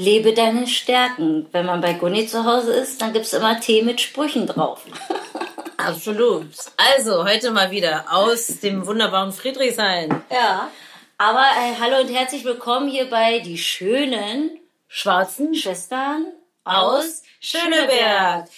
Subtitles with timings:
[0.00, 1.46] Lebe deine Stärken.
[1.52, 4.86] Wenn man bei Gunni zu Hause ist, dann gibt's immer Tee mit Sprüchen drauf.
[5.76, 6.46] Absolut.
[6.78, 10.22] Also, heute mal wieder aus dem wunderbaren Friedrichshain.
[10.30, 10.70] Ja.
[11.18, 14.58] Aber äh, hallo und herzlich willkommen hier bei die schönen
[14.88, 16.28] Schwarzen Schwestern
[16.64, 18.48] aus Schöneberg.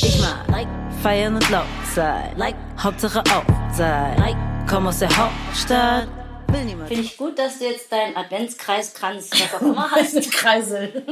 [0.00, 0.46] Ich mal.
[0.50, 0.68] Like,
[1.02, 2.32] feiern und laut sein.
[2.38, 3.44] Like, Hauptsache auch
[3.74, 4.16] sein.
[4.16, 6.21] Like, komm aus der Hauptstadt.
[6.52, 6.88] Will niemand.
[6.88, 10.30] Finde ich gut, dass du jetzt deinen Adventskreiskranz, was auch immer hast.
[10.32, 11.02] Kreisel.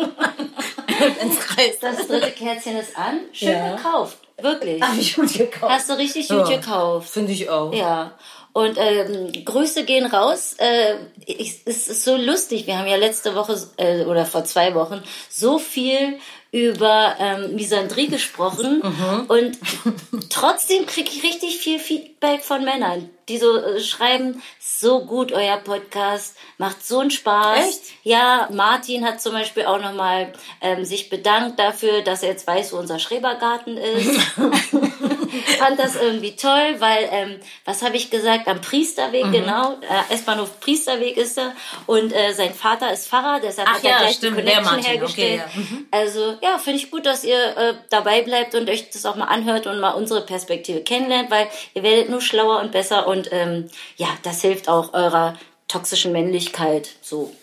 [1.23, 1.79] Ins Kreis.
[1.81, 3.21] Das dritte Kerzchen ist an.
[3.33, 3.77] Schön Ja.
[3.77, 4.19] gekauft.
[4.41, 4.83] Wirklich.
[4.83, 5.73] Hab ich gut gekauft.
[5.73, 6.57] Hast du richtig gut Ja.
[6.57, 7.11] gekauft.
[7.11, 7.73] Finde ich auch.
[7.73, 8.13] Ja.
[8.53, 10.55] Und ähm, Grüße gehen raus.
[10.59, 12.67] Äh, ich, es ist so lustig.
[12.67, 16.19] Wir haben ja letzte Woche äh, oder vor zwei Wochen so viel
[16.53, 18.83] über ähm, Misandrie gesprochen
[19.29, 19.57] und
[20.31, 25.57] trotzdem kriege ich richtig viel Feedback von Männern, die so äh, schreiben, so gut euer
[25.59, 27.67] Podcast, macht so einen Spaß.
[27.67, 27.81] Echt?
[28.03, 32.73] Ja, Martin hat zum Beispiel auch nochmal ähm, sich bedankt dafür, dass er jetzt weiß,
[32.73, 34.21] wo unser Schrebergarten ist.
[35.59, 39.33] fand das irgendwie toll, weil, ähm, was habe ich gesagt, am Priesterweg, Mhm.
[39.33, 41.53] genau, äh, S-Bahnhof Priesterweg ist er
[41.87, 44.55] und äh, sein Vater ist Pfarrer, deshalb Ach hat er ja, gleich stimmt, die der
[44.55, 45.43] Connection Martin, hergestellt.
[45.47, 45.61] okay, ja.
[45.61, 45.87] Mhm.
[45.91, 49.27] Also ja, finde ich gut, dass ihr äh, dabei bleibt und euch das auch mal
[49.27, 53.69] anhört und mal unsere Perspektive kennenlernt, weil ihr werdet nur schlauer und besser und ähm,
[53.97, 55.37] ja, das hilft auch eurer
[55.69, 57.35] toxischen Männlichkeit so.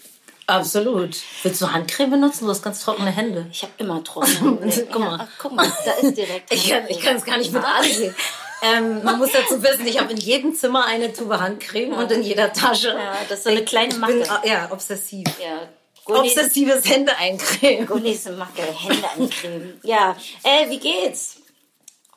[0.49, 1.17] Absolut.
[1.43, 2.45] Willst du Handcreme benutzen?
[2.45, 3.47] Du hast ganz trockene Hände.
[3.51, 4.87] Ich habe immer trockene Hände.
[4.89, 5.17] Guck mal.
[5.17, 6.53] Ja, ach, guck mal, da ist direkt.
[6.53, 8.15] Ich kann, es gar nicht mit ansehen.
[8.61, 12.23] Ähm, man muss dazu wissen, ich habe in jedem Zimmer eine Tube Handcreme und in
[12.23, 12.89] jeder Tasche.
[12.89, 14.47] Ja, das ist so eine kleine ich bin, Macke.
[14.47, 15.27] ja, obsessiv.
[15.39, 15.67] Ja,
[16.05, 17.85] Gunnis, Obsessives Hände eincremen.
[17.85, 19.79] Gunnis Macke, Hände eincremen.
[19.83, 21.36] Ja, äh, wie geht's?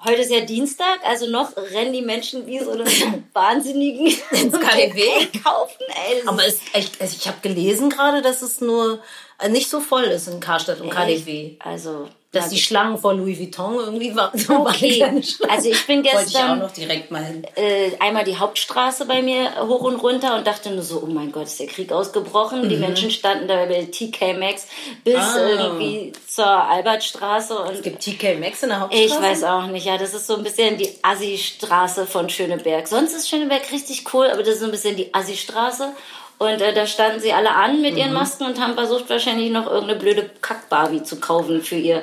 [0.02, 2.84] Heute ist ja Dienstag, also noch rennen die Menschen wie so eine
[3.34, 5.26] Wahnsinnigen ins KDW.
[5.42, 5.82] kaufen.
[5.88, 9.00] Ey, Aber es, ich, also ich habe gelesen gerade, dass es nur
[9.38, 11.56] äh, nicht so voll ist in Karstadt und KDW.
[11.58, 14.30] Also, Dass na, die Schlangen vor Louis Vuitton irgendwie waren.
[14.48, 15.02] Okay.
[15.48, 17.44] Also ich bin Wollte ich auch gestern noch direkt mal hin.
[17.56, 21.32] äh, einmal die Hauptstraße bei mir hoch und runter und dachte nur so, oh mein
[21.32, 22.68] Gott, ist der Krieg ausgebrochen.
[22.68, 24.66] Die Menschen standen da bei TK Maxx
[25.02, 25.20] bis Mhm.
[25.20, 25.38] Ah.
[25.58, 29.04] irgendwie zur Albertstraße und Es gibt TK Maxx in der Hauptstraße.
[29.06, 32.86] Ich weiß auch nicht, ja, das ist so ein bisschen die Assi-Straße von Schöneberg.
[32.86, 35.92] Sonst ist Schöneberg richtig cool, aber das ist so ein bisschen die Assi-Straße.
[36.40, 37.98] Und äh, da standen sie alle an mit Mhm.
[37.98, 42.02] ihren Masken und haben versucht, wahrscheinlich noch irgendeine blöde Kack-Barbie zu kaufen für ihr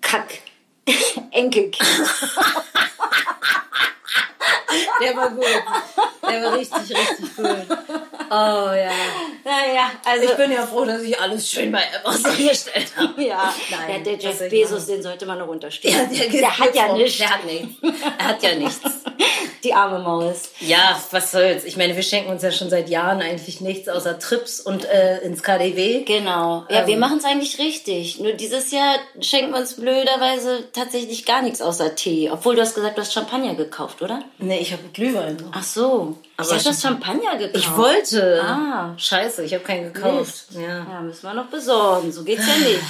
[0.00, 1.78] Kack-Enkelkind.
[5.02, 5.44] Der war gut.
[6.28, 7.46] Der war richtig, richtig gut.
[8.30, 8.34] Oh
[8.74, 8.90] ja.
[9.44, 10.24] naja, also.
[10.24, 13.22] Ich bin ja froh, dass ich alles schön bei Amazon gestellt habe.
[13.22, 15.94] ja, Nein, ja, der Jeff Bezos, den sollte man noch unterstehen.
[15.94, 17.18] Ja, der, der hat ja nichts.
[17.18, 17.74] Der hat nichts.
[18.18, 18.80] Er hat ja nichts.
[19.64, 20.50] Die arme Maus.
[20.60, 21.64] Ja, was soll's.
[21.64, 25.18] Ich meine, wir schenken uns ja schon seit Jahren eigentlich nichts außer Trips und äh,
[25.18, 26.04] ins KDW.
[26.04, 26.64] Genau.
[26.68, 26.86] Ja, Ähm.
[26.86, 28.20] wir machen es eigentlich richtig.
[28.20, 32.30] Nur dieses Jahr schenken wir uns blöderweise tatsächlich gar nichts außer Tee.
[32.30, 34.22] Obwohl du hast gesagt, du hast Champagner gekauft, oder?
[34.38, 35.50] Nee, ich habe Glühwein noch.
[35.52, 36.18] Ach so.
[36.36, 37.56] Aber ich habe das Champagner gekauft.
[37.56, 38.42] Ich wollte.
[38.42, 38.94] Ah.
[38.96, 40.46] Scheiße, ich habe keinen gekauft.
[40.50, 40.54] Mist.
[40.54, 40.86] Ja.
[40.90, 42.12] Ja, müssen wir noch besorgen.
[42.12, 42.82] So geht's ja nicht.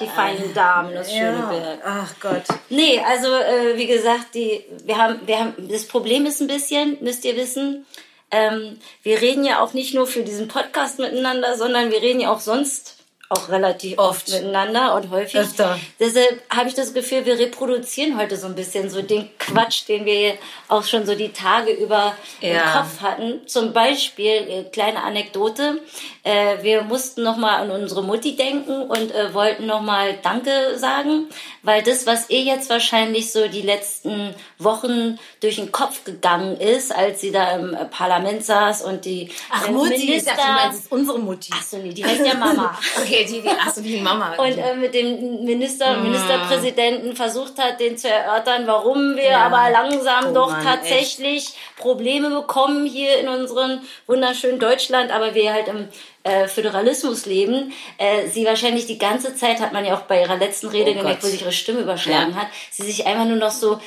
[0.00, 1.80] Die feinen Damen aus Schöneberg.
[1.84, 2.44] Ach Gott.
[2.70, 6.96] Nee, also äh, wie gesagt, die, wir haben, wir haben, das Problem ist ein bisschen,
[7.00, 7.84] müsst ihr wissen,
[8.30, 12.32] ähm, wir reden ja auch nicht nur für diesen Podcast miteinander, sondern wir reden ja
[12.32, 13.01] auch sonst
[13.32, 14.30] auch relativ oft, Oft.
[14.32, 15.40] miteinander und häufig.
[15.40, 15.78] Öfter.
[15.98, 20.04] Deshalb habe ich das Gefühl, wir reproduzieren heute so ein bisschen so den Quatsch, den
[20.04, 20.34] wir
[20.68, 22.72] auch schon so die Tage über im Ja.
[22.78, 23.46] Kopf hatten.
[23.46, 25.80] Zum Beispiel, äh, kleine Anekdote,
[26.24, 31.26] äh, wir mussten nochmal an unsere Mutti denken und äh, wollten nochmal Danke sagen,
[31.62, 36.94] weil das, was ihr jetzt wahrscheinlich so die letzten Wochen durch den Kopf gegangen ist,
[36.94, 40.32] als sie da im äh, Parlament saß und die Ach, äh, Mutti, ich Minister...
[40.32, 41.50] dachte, du meinst, ist unsere Mutti.
[41.54, 42.78] Ach so, nee, die heißt ja Mama.
[43.02, 44.34] Okay, die, die, ach so, die Mama.
[44.36, 49.46] Und äh, mit dem Minister, Ministerpräsidenten versucht hat, den zu erörtern, warum wir Ja.
[49.46, 55.52] aber langsam Oh doch Mann, tatsächlich Probleme bekommen hier in unserem wunderschönen Deutschland, aber wir
[55.52, 55.88] halt im
[56.24, 57.72] äh, Föderalismus leben.
[57.98, 60.94] Äh, sie wahrscheinlich die ganze Zeit, hat man ja auch bei ihrer letzten Rede Oh
[60.94, 61.28] gemerkt, Gott.
[61.28, 62.42] wo sich ihre Stimme überschlagen Ja.
[62.42, 63.80] hat, sie sich einfach nur noch so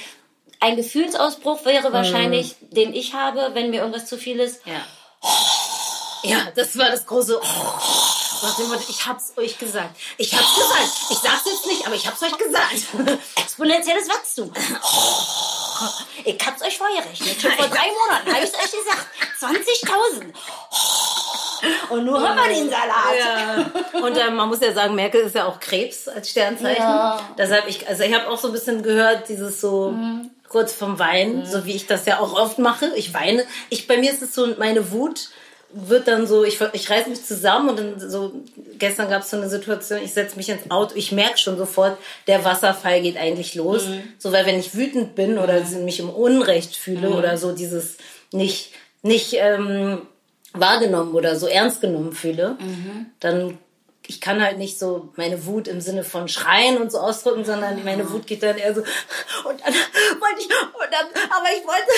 [0.59, 1.65] ein Gefühlsausbruch Hm.
[1.65, 4.61] wäre wahrscheinlich, den ich habe, wenn mir irgendwas zu viel ist.
[4.65, 4.85] Ja.
[6.23, 7.39] Ja, das war das große.
[8.41, 9.95] Motto, ich hab's euch gesagt.
[10.17, 10.89] Ich hab's gesagt.
[11.11, 12.73] Ich sag's jetzt nicht, aber ich hab's euch gesagt.
[13.35, 14.51] Exponentielles Wachstum.
[16.23, 17.41] Ich hab's euch vorgerechnet.
[17.41, 19.07] Schon vor drei Monaten habe ich euch gesagt.
[19.39, 20.33] 20.000.
[21.89, 23.15] Und nur haben wir den Salat.
[23.93, 24.01] Ja.
[24.01, 26.83] Und äh, man muss ja sagen, Merkel ist ja auch Krebs als Sternzeichen.
[26.83, 27.19] Ja.
[27.37, 29.93] Deshalb ich, also ich habe auch so ein bisschen gehört, dieses so
[30.49, 32.91] kurz vom Weinen, so wie ich das ja auch oft mache.
[32.95, 33.43] Ich weine.
[33.69, 35.29] Ich bei mir ist es so meine Wut
[35.77, 38.31] wird dann so, ich, ich reiß mich zusammen und dann so,
[38.79, 41.97] gestern gab es so eine Situation, ich setze mich ins Auto, ich merke schon sofort,
[42.27, 43.85] der Wasserfall geht eigentlich los.
[43.85, 44.03] Mhm.
[44.17, 45.83] So, weil wenn ich wütend bin oder mhm.
[45.83, 47.15] mich im Unrecht fühle mhm.
[47.15, 47.97] oder so dieses
[48.31, 48.71] nicht,
[49.01, 50.03] nicht ähm,
[50.59, 53.07] wahrgenommen oder so ernst genommen fühle, mhm.
[53.19, 53.57] dann
[54.07, 57.83] ich kann halt nicht so meine Wut im Sinne von schreien und so ausdrücken, sondern
[57.83, 61.91] meine Wut geht dann eher so und dann wollte ich und dann aber ich wollte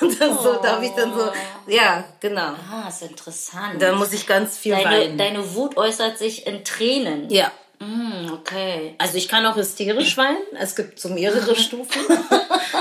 [0.00, 1.30] und dann so darf ich dann so
[1.66, 2.54] ja genau.
[2.70, 3.80] Ah ist interessant.
[3.80, 5.18] Da muss ich ganz viel deine, weinen.
[5.18, 7.28] deine Wut äußert sich in Tränen.
[7.30, 7.52] Ja
[7.84, 8.94] Mm, okay.
[8.98, 10.38] Also ich kann auch hysterisch weinen.
[10.58, 12.00] Es gibt so mehrere Stufen.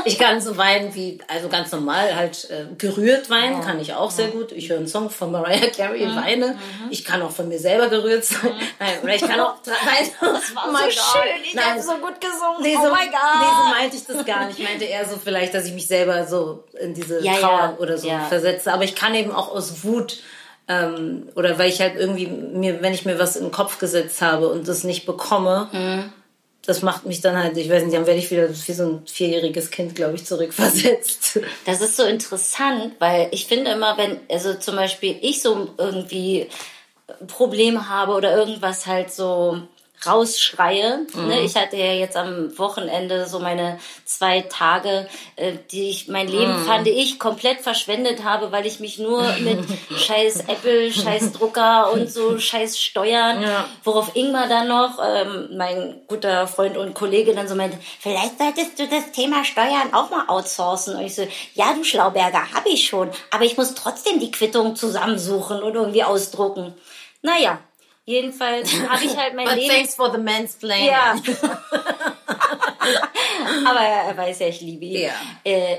[0.06, 4.12] Ich kann so weinen wie, also ganz normal, halt äh, gerührt weinen, kann ich auch
[4.12, 4.52] sehr gut.
[4.52, 6.48] Ich höre einen Song von Mariah Carey, weine.
[6.48, 6.90] Mhm.
[6.90, 8.54] Ich kann auch von mir selber gerührt sein.
[8.54, 8.68] Mhm.
[8.80, 10.12] Nein, oder ich kann auch weinen.
[10.20, 11.44] Das war oh so schön.
[11.44, 12.62] Ich habe so gut gesungen.
[12.62, 13.40] Nee, so, oh my God.
[13.40, 14.60] Nee, so meinte ich das gar nicht.
[14.60, 17.78] Ich meinte eher so vielleicht, dass ich mich selber so in diese ja, Trauer ja.
[17.80, 18.26] oder so ja.
[18.26, 18.74] versetze.
[18.74, 20.20] Aber ich kann eben auch aus Wut
[20.68, 24.22] ähm, oder weil ich halt irgendwie mir, wenn ich mir was in den Kopf gesetzt
[24.22, 26.14] habe und das nicht bekomme, mhm.
[26.66, 29.02] das macht mich dann halt, ich weiß nicht, dann werde ich wieder wie so ein
[29.06, 31.40] vierjähriges Kind, glaube ich, zurückversetzt.
[31.66, 36.48] Das ist so interessant, weil ich finde immer, wenn, also zum Beispiel ich so irgendwie
[37.28, 39.62] Probleme habe oder irgendwas halt so
[40.06, 41.00] rausschreie.
[41.00, 41.08] Ne?
[41.14, 41.28] Mhm.
[41.28, 41.42] Ne?
[41.42, 46.60] Ich hatte ja jetzt am Wochenende so meine zwei Tage, äh, die ich mein Leben
[46.60, 46.66] mhm.
[46.66, 49.60] fand ich komplett verschwendet habe, weil ich mich nur mit
[49.96, 53.66] scheiß Apple, scheiß Drucker und so scheiß Steuern, ja.
[53.84, 58.80] worauf Ingmar dann noch, ähm, mein guter Freund und Kollege dann so meinte, vielleicht solltest
[58.80, 60.96] du das Thema Steuern auch mal outsourcen.
[60.96, 64.76] Und ich so, ja du Schlauberger, habe ich schon, aber ich muss trotzdem die Quittung
[64.76, 66.74] zusammensuchen und irgendwie ausdrucken.
[67.22, 67.60] Naja,
[68.06, 69.74] Jedenfalls habe ich halt mein But Leben.
[69.74, 70.88] Thanks for the mansplaining.
[70.88, 71.16] Ja.
[73.66, 75.04] Aber er weiß ja, ich liebe ihn.
[75.04, 75.12] Ja.
[75.46, 75.78] Äh,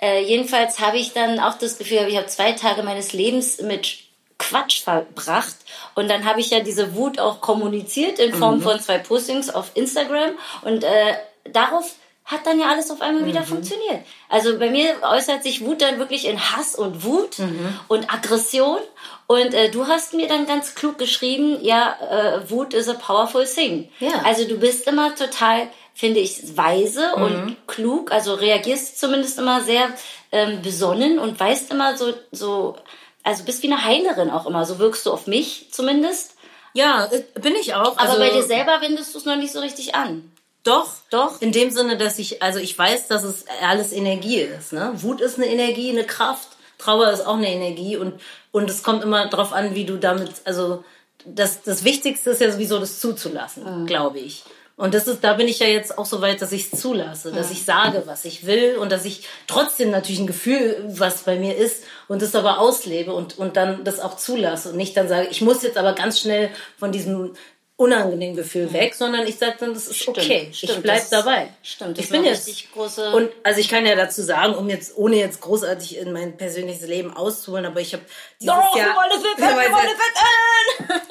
[0.00, 3.98] äh, jedenfalls habe ich dann auch das Gefühl, ich habe zwei Tage meines Lebens mit
[4.38, 5.56] Quatsch verbracht.
[5.94, 8.62] Und dann habe ich ja diese Wut auch kommuniziert in Form mhm.
[8.62, 10.32] von zwei Postings auf Instagram.
[10.62, 11.14] Und äh,
[11.44, 11.94] darauf
[12.24, 13.26] hat dann ja alles auf einmal mhm.
[13.26, 14.04] wieder funktioniert.
[14.28, 17.78] Also bei mir äußert sich Wut dann wirklich in Hass und Wut mhm.
[17.88, 18.80] und Aggression.
[19.26, 23.44] Und äh, du hast mir dann ganz klug geschrieben, ja, äh, Wut is a powerful
[23.44, 23.90] thing.
[23.98, 24.22] Ja.
[24.24, 27.22] Also du bist immer total, finde ich, weise mhm.
[27.22, 28.12] und klug.
[28.12, 29.88] Also reagierst zumindest immer sehr
[30.30, 32.76] ähm, besonnen und weißt immer so, so,
[33.24, 34.64] also bist wie eine Heilerin auch immer.
[34.64, 36.36] So wirkst du auf mich zumindest.
[36.72, 37.98] Ja, äh, bin ich auch.
[37.98, 40.30] Aber also, bei dir selber wendest du es noch nicht so richtig an.
[40.62, 41.40] Doch, doch.
[41.40, 44.72] In dem Sinne, dass ich, also ich weiß, dass es alles Energie ist.
[44.72, 44.90] Ne?
[44.94, 46.48] Wut ist eine Energie, eine Kraft.
[46.78, 48.20] Trauer ist auch eine Energie und,
[48.56, 50.82] und es kommt immer darauf an, wie du damit, also
[51.26, 53.86] das, das Wichtigste ist ja sowieso das zuzulassen, mhm.
[53.86, 54.44] glaube ich.
[54.76, 57.32] Und das ist, da bin ich ja jetzt auch so weit, dass ich es zulasse,
[57.32, 61.38] dass ich sage, was ich will und dass ich trotzdem natürlich ein Gefühl, was bei
[61.38, 65.08] mir ist und das aber auslebe und, und dann das auch zulasse und nicht dann
[65.08, 66.48] sage, ich muss jetzt aber ganz schnell
[66.78, 67.34] von diesem
[67.78, 71.48] unangenehmen Gefühl weg, sondern ich sage dann, das ist stimmt, okay, stimmt, ich bleib dabei.
[71.62, 75.16] Stimmt, ich bin jetzt große und also ich kann ja dazu sagen, um jetzt ohne
[75.16, 78.02] jetzt großartig in mein persönliches Leben auszuholen, aber ich habe
[78.40, 78.94] dieses Doch, Jahr, wir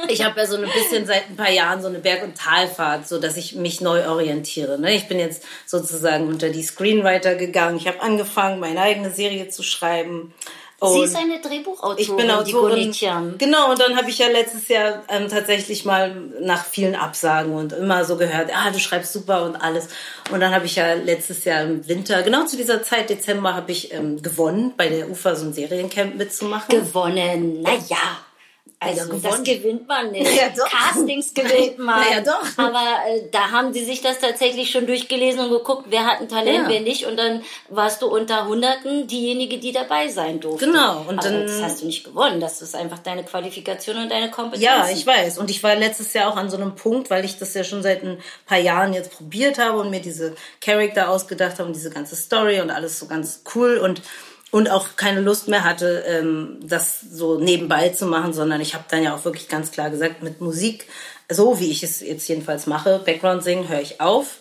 [0.08, 3.08] ich habe ja so ein bisschen seit ein paar Jahren so eine Berg- und Talfahrt,
[3.08, 4.80] so dass ich mich neu orientiere.
[4.80, 4.96] Ne?
[4.96, 7.78] Ich bin jetzt sozusagen unter die Screenwriter gegangen.
[7.78, 10.34] Ich habe angefangen, meine eigene Serie zu schreiben.
[10.80, 12.94] Und Sie ist eine Drehbuchautorin, ich bin Autorin,
[13.38, 17.72] Genau, und dann habe ich ja letztes Jahr ähm, tatsächlich mal nach vielen Absagen und
[17.72, 19.88] immer so gehört, ah, du schreibst super und alles.
[20.32, 23.72] Und dann habe ich ja letztes Jahr im Winter, genau zu dieser Zeit, Dezember, habe
[23.72, 26.70] ich ähm, gewonnen, bei der UFA so ein Seriencamp mitzumachen.
[26.70, 28.20] Gewonnen, naja.
[28.80, 30.32] Also ja, das gewinnt man nicht.
[30.36, 30.70] Ja, doch.
[30.70, 32.04] Castings gewinnt man.
[32.12, 32.58] Ja, doch.
[32.58, 36.28] Aber äh, da haben die sich das tatsächlich schon durchgelesen und geguckt, wer hat ein
[36.28, 36.70] Talent, ja.
[36.70, 37.06] wer nicht.
[37.06, 40.66] Und dann warst du unter Hunderten diejenige, die dabei sein durfte.
[40.66, 41.06] Genau.
[41.08, 42.40] Und Aber dann das hast du nicht gewonnen.
[42.40, 44.64] Das ist einfach deine Qualifikation und deine Kompetenz.
[44.64, 45.38] Ja, ich weiß.
[45.38, 47.82] Und ich war letztes Jahr auch an so einem Punkt, weil ich das ja schon
[47.82, 51.92] seit ein paar Jahren jetzt probiert habe und mir diese Charakter ausgedacht habe und diese
[51.92, 54.02] ganze Story und alles so ganz cool und
[54.56, 58.86] und auch keine Lust mehr hatte, ähm, das so nebenbei zu machen, sondern ich habe
[58.90, 60.88] dann ja auch wirklich ganz klar gesagt, mit Musik,
[61.30, 64.38] so wie ich es jetzt jedenfalls mache, Background singen, höre ich auf.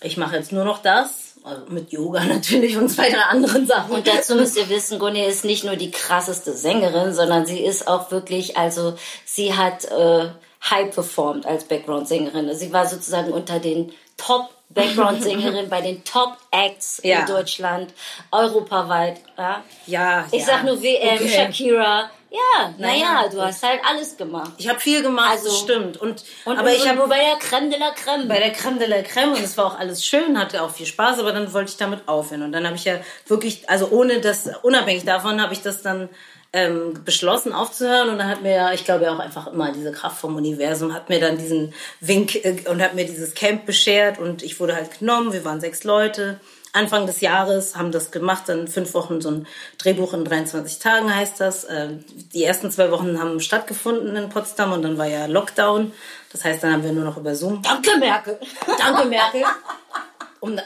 [0.00, 3.90] Ich mache jetzt nur noch das, also mit Yoga natürlich und zwei, drei anderen Sachen.
[3.90, 7.88] Und dazu müsst ihr wissen, Gunni ist nicht nur die krasseste Sängerin, sondern sie ist
[7.88, 8.94] auch wirklich, also
[9.24, 10.28] sie hat äh,
[10.70, 12.54] high performed als Background-Sängerin.
[12.54, 17.20] Sie war sozusagen unter den Top Background-Sängerin bei den Top-Acts ja.
[17.20, 17.92] in Deutschland,
[18.32, 19.20] europaweit.
[19.38, 20.46] Ja, ja Ich ja.
[20.46, 21.28] sag nur WM, okay.
[21.28, 22.10] Shakira.
[22.28, 24.52] Ja, naja, na du hast halt alles gemacht.
[24.58, 25.96] Ich habe viel gemacht, also, das stimmt.
[25.96, 28.28] Und, und aber und, ich habe nur bei der Creme de la Creme.
[28.28, 30.86] Bei der Creme de la Creme und es war auch alles schön, hatte auch viel
[30.86, 32.42] Spaß, aber dann wollte ich damit aufhören.
[32.42, 36.10] Und dann habe ich ja wirklich, also ohne das, unabhängig davon, habe ich das dann
[36.56, 39.92] ähm, beschlossen aufzuhören und dann hat mir ja, ich glaube ja auch einfach immer diese
[39.92, 44.18] Kraft vom Universum, hat mir dann diesen Wink äh, und hat mir dieses Camp beschert
[44.18, 46.40] und ich wurde halt genommen, wir waren sechs Leute.
[46.72, 49.46] Anfang des Jahres haben das gemacht, dann fünf Wochen so ein
[49.76, 51.66] Drehbuch in 23 Tagen heißt das.
[51.68, 55.92] Ähm, die ersten zwei Wochen haben stattgefunden in Potsdam und dann war ja Lockdown.
[56.32, 57.60] Das heißt, dann haben wir nur noch über Zoom.
[57.60, 58.38] Danke, Merkel.
[58.78, 59.44] Danke, Merkel.
[60.46, 60.62] Um, äh,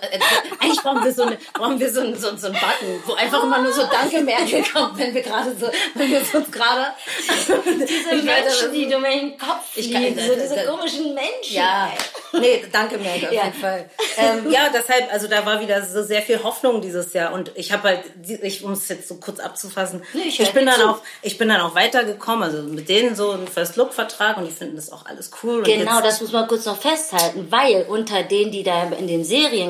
[0.58, 3.42] eigentlich brauchen wir so, eine, brauchen wir so, einen, so, so einen Button, wo einfach
[3.42, 6.86] immer nur so Danke Merkel kommt, wenn wir gerade so, wenn wir uns gerade
[7.38, 11.30] diese Menschen, die du mir in den Kopf ich kann, so diese komischen Menschen.
[11.54, 11.90] Ja,
[12.32, 13.44] nee, danke Merkel auf Ja.
[13.44, 13.90] jeden Fall.
[14.16, 17.72] Ähm, ja, deshalb, also da war wieder so sehr viel Hoffnung dieses Jahr und ich
[17.72, 18.00] habe halt,
[18.42, 20.88] ich um es jetzt so kurz abzufassen, Nee, ich ich, bin dann zu.
[20.88, 24.44] auch, ich bin dann auch weitergekommen, also mit denen so einen First Look Vertrag und
[24.46, 25.58] die finden das auch alles cool.
[25.58, 29.06] Und Genau, jetzt, das muss man kurz noch festhalten, weil unter denen, die da in
[29.06, 29.24] dem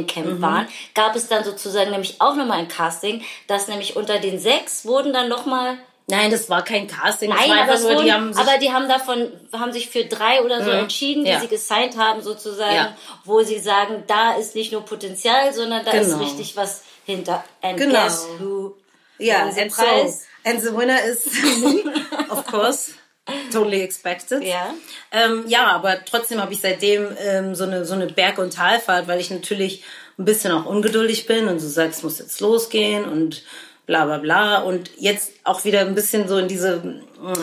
[0.08, 0.42] Seriencamp Mhm.
[0.42, 4.84] waren, gab es dann sozusagen nämlich auch nochmal ein Casting, dass nämlich unter den sechs
[4.84, 5.78] wurden dann nochmal
[6.08, 8.72] Nein, das war kein Casting, das Nein, war aber, nur, wurden, die haben aber die
[8.72, 11.38] haben davon, haben sich für drei oder so entschieden, die Ja.
[11.40, 12.96] sie gesigned haben sozusagen, Ja.
[13.24, 16.24] wo sie sagen, da ist nicht nur Potenzial, sondern da ist Genau.
[16.24, 17.44] richtig was hinter.
[17.62, 18.02] And Genau.
[18.02, 18.74] guess who
[19.18, 20.24] Ja, and so, prize?
[20.44, 21.26] and the winner is
[22.28, 22.90] of course.
[23.52, 24.42] Totally expected.
[24.42, 24.74] Ja.
[25.12, 29.08] Ähm, ja, aber trotzdem habe ich seitdem ähm, so eine so eine Berg- und Talfahrt,
[29.08, 29.84] weil ich natürlich
[30.18, 33.42] ein bisschen auch ungeduldig bin und so sagst, es muss jetzt losgehen und
[33.86, 37.00] bla bla bla und jetzt auch wieder ein bisschen so in diese,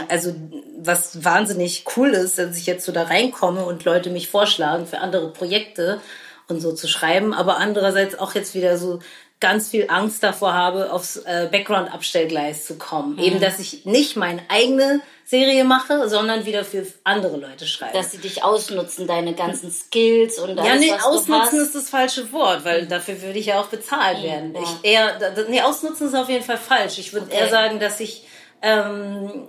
[0.07, 0.34] also
[0.77, 5.00] was wahnsinnig cool ist, dass ich jetzt so da reinkomme und Leute mich vorschlagen für
[5.00, 6.00] andere Projekte
[6.48, 9.00] und so zu schreiben, aber andererseits auch jetzt wieder so
[9.39, 13.13] ganz viel Angst davor habe, aufs äh, Background-Abstellgleis zu kommen.
[13.13, 13.20] Mhm.
[13.20, 17.94] Eben, dass ich nicht meine eigene Serie mache, sondern wieder für andere Leute schreibe.
[17.98, 21.60] Dass sie dich ausnutzen, deine ganzen Skills und alles, ja, nee, was du ausnutzen.
[21.60, 21.65] Mhm.
[21.65, 24.56] ist das falsche Wort, weil dafür würde ich ja auch bezahlt werden.
[24.56, 24.62] ja.
[24.62, 26.98] Ich eher, nee, ausnutzen ist auf jeden Fall falsch.
[26.98, 27.38] Ich würde Okay.
[27.39, 28.25] eher sagen, dass ich
[28.62, 29.48] ähm,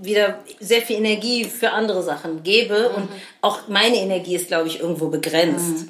[0.00, 2.94] wieder sehr viel Energie für andere Sachen gebe Mhm.
[3.04, 3.08] und
[3.40, 5.86] auch meine Energie ist, glaube ich, irgendwo begrenzt.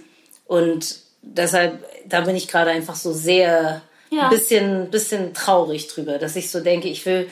[0.47, 4.25] Und deshalb, da bin ich gerade einfach so sehr Ja.
[4.25, 7.31] ein bisschen, bisschen traurig drüber, dass ich so denke, ich will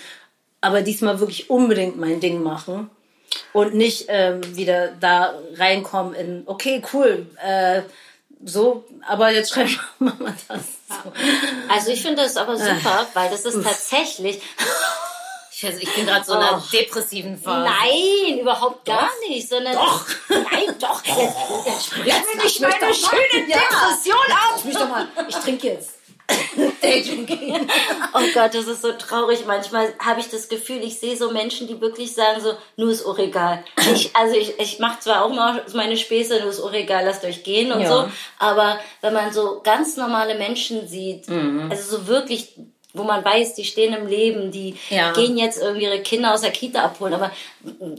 [0.60, 2.90] aber diesmal wirklich unbedingt mein Ding machen
[3.52, 7.82] und nicht ähm, wieder da reinkommen in, okay, cool, äh,
[8.44, 10.60] so, aber jetzt schreiben wir mal das.
[10.88, 11.12] So.
[11.68, 14.40] Also ich finde das aber super, weil das ist tatsächlich.
[15.62, 16.62] Ich, also ich bin gerade so in einer Oh.
[16.72, 17.70] depressiven Phase.
[17.70, 19.28] Nein, überhaupt gar Doch.
[19.28, 20.04] nicht, sondern Doch.
[20.28, 21.04] Nein, doch.
[21.04, 21.18] Jetzt,
[21.66, 23.58] jetzt sprich mir nicht meine schöne Ja.
[23.58, 24.60] Depression ab.
[24.68, 25.90] Ich, doch mal, ich trinke jetzt.
[28.14, 29.44] Oh Gott, das ist so traurig.
[29.46, 33.04] Manchmal habe ich das Gefühl, ich sehe so Menschen, die wirklich sagen so, nur ist
[33.04, 33.64] auch egal.
[33.94, 37.24] Ich, also ich, ich mache zwar auch mal meine Späße, nur ist auch egal, lasst
[37.24, 37.88] euch gehen und Ja.
[37.88, 38.10] so.
[38.38, 41.68] Aber wenn man so ganz normale Menschen sieht, Mhm.
[41.70, 42.54] also so wirklich
[42.94, 45.12] wo man weiß, die stehen im Leben, die Ja.
[45.12, 47.30] gehen jetzt irgendwie ihre Kinder aus der Kita abholen, aber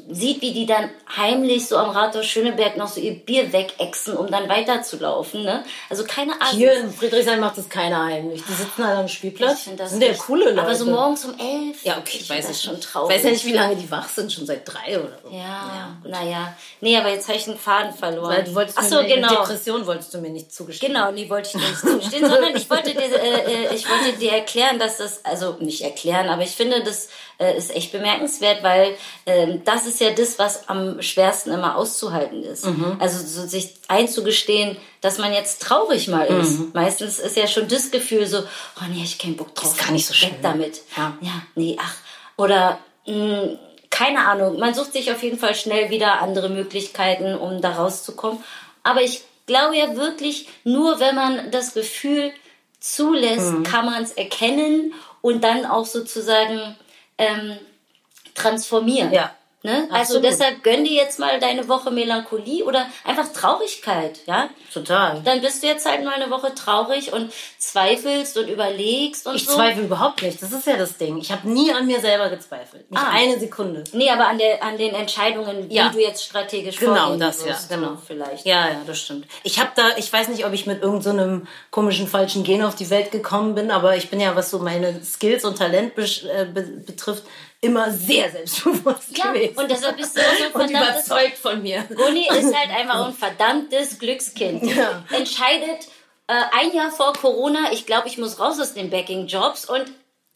[0.10, 4.30] sieht, wie die dann heimlich so am Rathaus Schöneberg noch so ihr Bier wegexen, um
[4.30, 5.64] dann weiterzulaufen, ne?
[5.90, 6.56] Also keine Ahnung.
[6.58, 8.42] Hier in Friedrichshain macht das keiner heimlich.
[8.48, 9.70] Die sitzen alle am Spielplatz.
[9.78, 10.62] Das sind ja coole Leute.
[10.62, 11.84] Aber so morgens um elf.
[11.84, 13.16] Ja, okay, ich weiß ich schon Ich traurig.
[13.16, 15.30] weiß ja nicht, wie lange die wach sind, schon seit drei oder so.
[15.36, 16.54] Ja, naja.
[16.82, 18.30] Nee, aber jetzt habe ich einen Faden verloren.
[18.36, 19.30] Weil du wolltest Ach mir so, eine genau.
[19.30, 20.94] Depression wolltest du mir nicht zugestehen.
[20.94, 24.18] Genau, nee, wollte ich dir nicht zugestehen, sondern ich wollte dir, äh, äh, ich wollte
[24.20, 27.10] dir erklären, dass das, also nicht erklären, aber ich finde, das
[27.40, 32.44] äh, ist echt bemerkenswert, weil ähm, das ist ja das, was am schwersten immer auszuhalten
[32.44, 32.66] ist.
[32.66, 32.98] Mhm.
[33.00, 36.60] Also so sich einzugestehen, dass man jetzt traurig mal ist.
[36.60, 36.72] Mhm.
[36.74, 39.72] Meistens ist ja schon das Gefühl so, oh nee, ich keinen Bock drauf.
[39.72, 40.36] Ist gar nicht so Weg schlimm.
[40.42, 40.82] damit.
[40.96, 41.18] Ja.
[41.22, 41.96] ja, nee, ach.
[42.38, 43.58] Oder mh,
[43.90, 48.44] keine Ahnung, man sucht sich auf jeden Fall schnell wieder andere Möglichkeiten, um da rauszukommen.
[48.84, 52.32] Aber ich glaube ja wirklich, nur wenn man das Gefühl
[52.84, 53.64] zulässt, Mhm.
[53.64, 56.76] kann man es erkennen und dann auch sozusagen
[57.18, 57.58] ähm,
[58.36, 59.14] transformieren.
[59.14, 59.34] Ja.
[59.66, 59.88] Ne?
[59.90, 60.24] Also Absolut.
[60.26, 64.50] deshalb gönn dir jetzt mal deine Woche Melancholie oder einfach Traurigkeit, ja?
[64.74, 65.22] Total.
[65.24, 69.46] Dann bist du jetzt halt mal eine Woche traurig und zweifelst und überlegst und Ich
[69.46, 69.54] so.
[69.56, 70.42] zweifle überhaupt nicht.
[70.44, 71.18] Das ist ja das Ding.
[71.18, 72.92] Ich habe nie an mir selber gezweifelt.
[72.92, 73.10] Nicht Ah.
[73.14, 73.86] eine Sekunde.
[73.94, 75.88] Nee, aber an, der, an den Entscheidungen, wie Ja.
[75.90, 77.92] du jetzt strategisch Genau, das, ja, wirst, genau.
[77.92, 78.46] so Vielleicht.
[78.46, 79.28] Ja, ja, das stimmt.
[79.44, 82.90] Ich habe da, ich weiß nicht, ob ich mit irgendeinem komischen falschen Gen auf die
[82.90, 86.64] Welt gekommen bin, aber ich bin ja, was so meine Skills und Talent äh, be
[86.86, 87.24] betrifft,
[87.64, 89.58] immer sehr selbstbewusst Ja, gewesen.
[89.58, 91.84] und deshalb bist du auch so ein und überzeugt von mir.
[91.96, 94.64] Gunni ist halt einfach ein verdammtes Glückskind.
[94.76, 95.04] Ja.
[95.12, 95.88] Entscheidet
[96.28, 99.86] äh, ein Jahr vor Corona, ich glaube, ich muss raus aus den Backing-Jobs und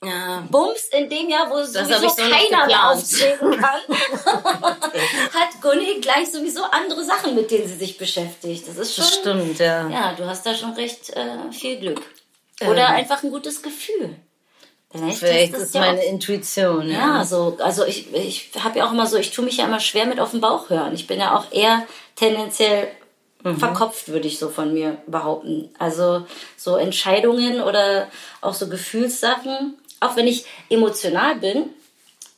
[0.04, 0.46] Ja.
[0.52, 3.82] Bums, in dem Jahr, wo sowieso so keiner mehr auftreten kann,
[5.34, 8.68] hat Gunni gleich sowieso andere Sachen, mit denen sie sich beschäftigt.
[8.68, 9.04] Das ist schon...
[9.06, 9.90] Das stimmt, ja.
[9.90, 12.02] Ja, du hast da schon recht äh, viel Glück.
[12.62, 12.96] Oder Ähm.
[12.96, 14.16] einfach ein gutes Gefühl.
[14.91, 16.89] Vielleicht, Vielleicht das ist ja meine auch- Intuition.
[16.89, 19.79] Ja, so, also ich, ich habe ja auch immer so, ich tue mich ja immer
[19.82, 20.94] schwer mit auf den Bauch hören.
[20.94, 22.88] Ich bin ja auch eher tendenziell
[23.60, 25.70] verkopft, würde ich so von mir behaupten.
[25.77, 26.25] Also
[26.58, 28.08] so Entscheidungen oder
[28.41, 31.70] auch so Gefühlssachen, auch wenn ich emotional bin,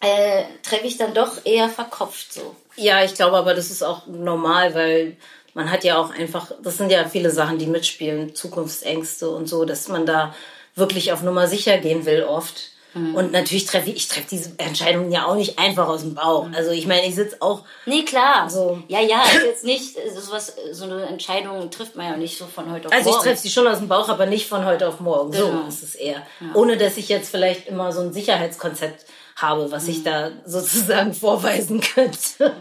[0.01, 2.55] äh, treffe ich dann doch eher verkopft so.
[2.75, 5.17] Ja, ich glaube aber, das ist auch normal, weil
[5.53, 9.65] man hat ja auch einfach, das sind ja viele Sachen, die mitspielen, Zukunftsängste und so,
[9.65, 10.35] dass man da
[10.79, 12.71] wirklich auf Nummer sicher gehen will oft.
[12.95, 16.47] Und natürlich treffe ich, ich treffe diese Entscheidungen ja auch nicht einfach aus dem Bauch.
[16.55, 18.49] Also ich meine, ich sitze auch, Nee, klar.
[18.49, 18.81] So.
[18.87, 22.47] Ja, ja, ist jetzt nicht äh, sowas, so eine Entscheidung trifft man ja nicht so
[22.47, 23.23] von heute auf also ich morgen.
[23.27, 25.31] treffe sie schon aus dem Bauch, aber nicht von heute auf morgen.
[25.33, 25.67] So Genau.
[25.67, 26.23] ist es eher.
[26.55, 29.05] Ohne dass ich jetzt vielleicht immer so ein Sicherheitskonzept
[29.35, 32.51] habe, was ich da sozusagen vorweisen könnte.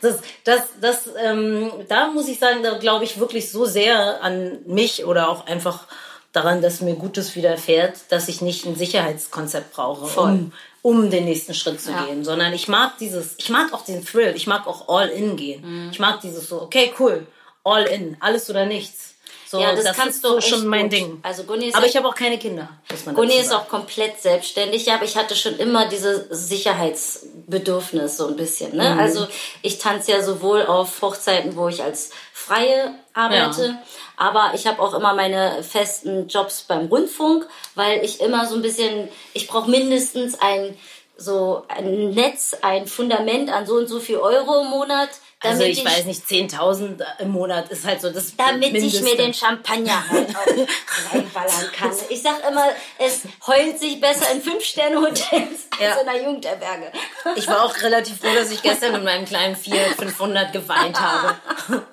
[0.00, 4.60] Das, das, das, ähm, da muss ich sagen, da glaube ich wirklich so sehr an
[4.64, 5.86] mich oder auch einfach
[6.34, 11.54] daran, dass mir Gutes widerfährt, dass ich nicht ein Sicherheitskonzept brauche, um, um den nächsten
[11.54, 12.04] Schritt zu Ja.
[12.04, 15.36] gehen, sondern ich mag dieses, ich mag auch den Thrill, ich mag auch all in
[15.36, 15.62] gehen.
[15.86, 15.90] Mhm.
[15.92, 17.26] Ich mag dieses so, okay, cool,
[17.62, 19.13] all in, alles oder nichts.
[19.54, 20.92] So, Ja, das kannst ist du so schon mein gut.
[20.92, 21.20] Ding.
[21.22, 22.68] Also Gunni aber ja- ich habe auch keine Kinder.
[23.14, 28.36] Gunni ist auch komplett selbstständig, ja, aber ich hatte schon immer dieses Sicherheitsbedürfnis so ein
[28.36, 28.76] bisschen.
[28.76, 28.96] Ne?
[28.98, 29.26] Also
[29.62, 33.82] ich tanze ja sowohl auf Hochzeiten, wo ich als Freie arbeite, Ja.
[34.16, 37.46] aber ich habe auch immer meine festen Jobs beim Rundfunk,
[37.76, 40.76] weil ich immer so ein bisschen, ich brauche mindestens ein
[41.16, 45.10] so ein Netz, ein Fundament an so und so viel Euro im Monat,
[45.44, 48.98] damit Also ich, weiß nicht, 10.000 im Monat ist halt so das damit Mindeste.
[48.98, 50.46] ich mir den Champagner halt auch
[51.14, 51.92] reinballern kann.
[52.08, 55.94] Ich sag immer, es heult sich besser in Fünf-Sterne-Hotels als Ja.
[56.00, 56.92] in einer Jugendherberge.
[57.36, 61.36] Ich war auch relativ froh, dass ich gestern in meinem kleinen Fiat 500 geweint habe.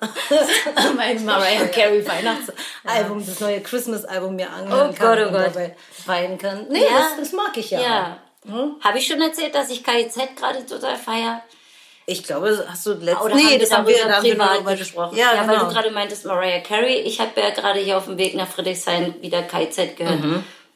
[0.96, 5.46] mein Mariah Carey Weihnachtsalbum, das neue Christmas-Album mir angehört Oh kann Gott, oh und Gott.
[5.46, 6.66] dabei weinen kann.
[6.68, 6.98] Nee, Ja.
[6.98, 7.80] das, das mag ich ja.
[7.80, 8.16] Ja.
[8.46, 8.76] Hm?
[8.82, 11.42] Habe ich schon erzählt, dass ich KIZ gerade total feier?
[12.12, 14.76] Ich glaube, hast du letztes Oder nee, haben das haben wir, da haben wir darüber
[14.76, 15.16] gesprochen.
[15.16, 15.68] Ja, Ja, weil genau.
[15.68, 17.00] du gerade meintest Mariah Carey.
[17.00, 20.20] Ich habe ja gerade hier auf dem Weg nach Friedrichshain wieder KIZ gehört.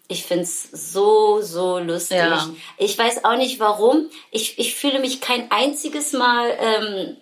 [0.09, 2.19] Ich find's so, so lustig.
[2.19, 2.23] Mhm.
[2.23, 2.49] Ja.
[2.79, 4.09] Ich weiß auch nicht warum.
[4.31, 7.17] Ich, ich fühle mich kein einziges Mal ähm,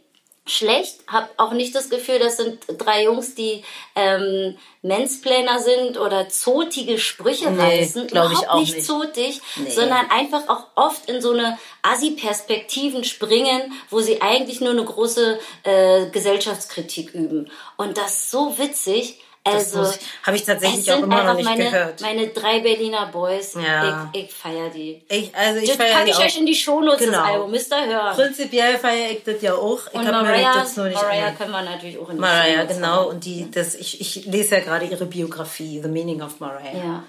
[0.47, 0.97] schlecht.
[1.07, 3.65] Hab auch nicht das Gefühl, das sind drei Jungs, die
[3.97, 8.07] ähm, Mansplainer sind oder zotige Sprüche Nee, reißen.
[8.09, 8.87] glaub ich Überhaupt auch nicht nicht.
[8.87, 9.71] zotig, Nee.
[9.71, 15.39] sondern einfach auch oft in so eine Assi-Perspektiven springen, wo sie eigentlich nur eine große
[15.63, 17.51] äh, Gesellschaftskritik üben.
[17.77, 19.21] Und das ist so witzig.
[19.47, 22.01] Also, muss ich- tatsächlich auch immer noch nicht meine, gehört.
[22.01, 23.55] meine drei Berliner Boys.
[23.55, 24.11] Ja.
[24.15, 25.03] Ich, ich feier die.
[25.09, 26.25] Ich, also ich Das feier packe ich auch.
[26.25, 27.19] euch in die Shownotes, Genau.
[27.19, 27.51] das Album.
[27.51, 28.15] Müsst ihr hören.
[28.15, 29.81] Prinzipiell feiere ich das ja auch.
[29.89, 32.77] Ich Und Mariah, das nur nicht Mariah können wir natürlich auch in die Mariah, Shownotes
[32.77, 32.89] genau.
[32.89, 33.07] haben.
[33.09, 36.73] Und die, das, ich, ich lese ja gerade ihre Biografie, The Meaning of Mariah.
[36.77, 37.03] Ja.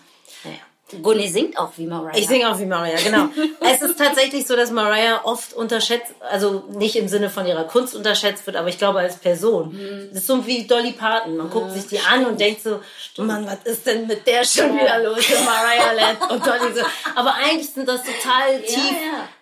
[0.43, 0.57] Naja.
[1.01, 2.15] Gunni singt auch wie Mariah.
[2.15, 3.29] Ich singe auch wie Mariah, genau.
[3.59, 7.95] es ist tatsächlich so, dass Mariah oft unterschätzt, also nicht im Sinne von ihrer Kunst
[7.95, 9.73] unterschätzt wird, aber ich glaube als Person.
[9.73, 10.09] Mhm.
[10.09, 11.37] Das ist so wie Dolly Parton.
[11.37, 12.81] Man guckt sich die an und denkt so,
[13.17, 16.31] Mann, was ist denn mit der schon wieder los in Mariah Land?
[16.31, 16.85] Und Dolly so.
[17.15, 18.61] Aber eigentlich sind das total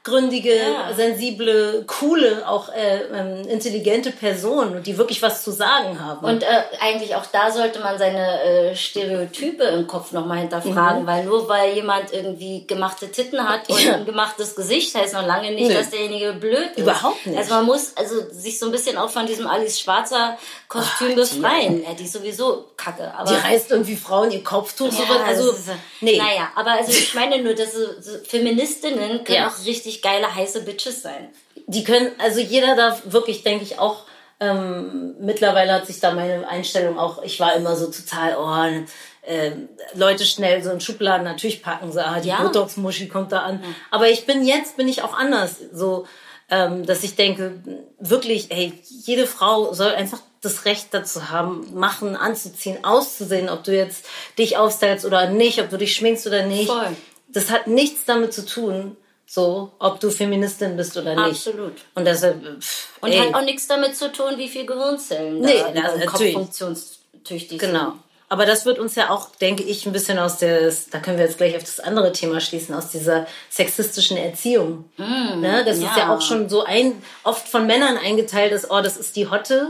[0.03, 0.93] tiefgründige, Ja.
[0.93, 6.25] sensible, coole, auch äh, ähm, intelligente Personen, die wirklich was zu sagen haben.
[6.25, 6.47] Und äh,
[6.81, 11.73] eigentlich auch da sollte man seine äh, Stereotype im Kopf nochmal hinterfragen, weil nur weil
[11.73, 13.85] jemand irgendwie gemachte Titten hat und Mhm.
[13.87, 13.95] Ja.
[13.95, 15.73] ein gemachtes Gesicht, heißt noch lange nicht, Nö.
[15.73, 16.79] dass derjenige blöd ist.
[16.79, 17.37] Überhaupt nicht.
[17.37, 20.37] Also man muss also sich so ein bisschen auch von diesem Alice Schwarzer
[20.67, 21.83] Kostüm befreien.
[21.83, 23.11] Ja, die ist sowieso kacke.
[23.17, 25.69] Aber die reißt irgendwie Frauen ihr Kopftuch so ja, also das ist,
[26.01, 26.17] nee.
[26.17, 29.47] Naja, aber also ich meine nur, dass so, so Feministinnen können Ja.
[29.49, 31.29] auch richtig geile, heiße Bitches sein.
[31.67, 34.03] die können, also jeder darf wirklich, denke ich, auch,
[34.39, 38.85] ähm, mittlerweile hat sich da meine Einstellung auch, ich war immer so total, oh,
[39.25, 39.51] äh,
[39.93, 42.41] Leute schnell so in Schubladen natürlich packen, so, ah, die Ja.
[42.41, 43.63] Botox-Muschi kommt da an.
[43.91, 46.05] Aber ich bin jetzt, bin ich auch anders, so,
[46.49, 47.61] ähm, dass ich denke,
[47.99, 53.73] wirklich, ey, jede Frau soll einfach das Recht dazu haben, machen, anzuziehen, auszusehen, ob du
[53.73, 54.05] jetzt
[54.37, 56.69] dich aufstellst oder nicht, ob du dich schminkst oder nicht.
[56.69, 56.97] Voll.
[57.29, 61.47] Das hat nichts damit zu tun, so, ob du Feministin bist oder nicht.
[61.47, 61.73] Absolut.
[61.95, 65.59] Und deshalb, pff, Und ey, hat auch nichts damit zu tun, wie viel Gehirnzellen Nee,
[65.73, 67.91] da das- im Kopf funktionstüchtig genau.
[67.91, 67.99] sind.
[68.33, 71.25] Aber das wird uns ja auch, denke ich, ein bisschen aus der, da können wir
[71.25, 74.85] jetzt gleich auf das andere Thema schließen, aus dieser sexistischen Erziehung.
[74.97, 75.63] ne?
[75.63, 75.97] Das ist ja.
[75.97, 76.93] ja auch schon so ein,
[77.23, 79.67] oft von Männern eingeteilt ist, oh, das ist die Hotte,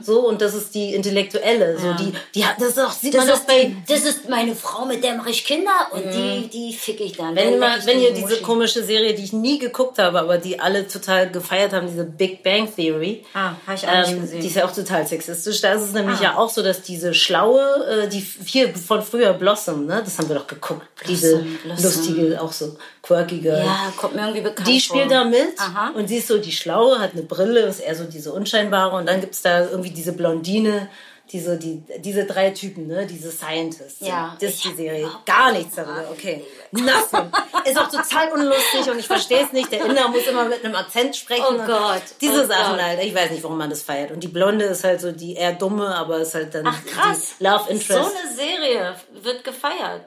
[0.00, 3.26] so, und das ist die Intellektuelle, so, die, die hat, das ist auch, sieht Das
[3.26, 6.72] man ist, bei, das ist meine Frau, mit der mache ich Kinder und die, die
[6.72, 7.36] fick ich dann.
[7.36, 10.88] Wenn, mal, wenn ihr diese komische Serie, die ich nie geguckt habe, aber die alle
[10.88, 14.40] total gefeiert haben, diese Big Bang Theory, Ah, hab ich auch nicht gesehen.
[14.40, 15.60] die ist ja auch total sexistisch.
[15.60, 19.86] Da ist es nämlich ja auch so, dass diese schlaue, die hier von früher Blossom,
[19.86, 20.02] ne?
[20.04, 20.86] Das haben wir doch geguckt.
[21.08, 21.84] diese Blossom.
[21.84, 23.50] lustige, auch so quirkige.
[23.64, 24.96] Ja, kommt mir irgendwie bekannt Die vor.
[24.96, 25.90] spielt da mit Aha.
[25.94, 29.06] und sie ist so die Schlaue, hat eine Brille, ist eher so diese Unscheinbare und
[29.06, 30.88] dann gibt's da irgendwie diese Blondine,
[31.32, 33.04] diese, die, diese drei Typen, ne?
[33.06, 34.00] Diese Scientists.
[34.06, 35.10] Ja, Das ist die Serie.
[35.24, 36.44] Gar nichts darüber, okay.
[36.70, 37.30] Nothing.
[37.64, 39.72] Ist auch total unlustig und ich verstehe es nicht.
[39.72, 41.44] Der Inder muss immer mit einem Akzent sprechen.
[41.48, 42.82] Oh Gott, Diese oh Sachen Gott.
[42.84, 43.02] halt.
[43.02, 44.12] Ich weiß nicht, warum man das feiert.
[44.12, 47.34] Und die Blonde ist halt so die eher dumme, aber ist halt dann Ach krass.
[47.40, 47.88] die Love Interest.
[47.88, 50.02] So eine Serie wird gefeiert.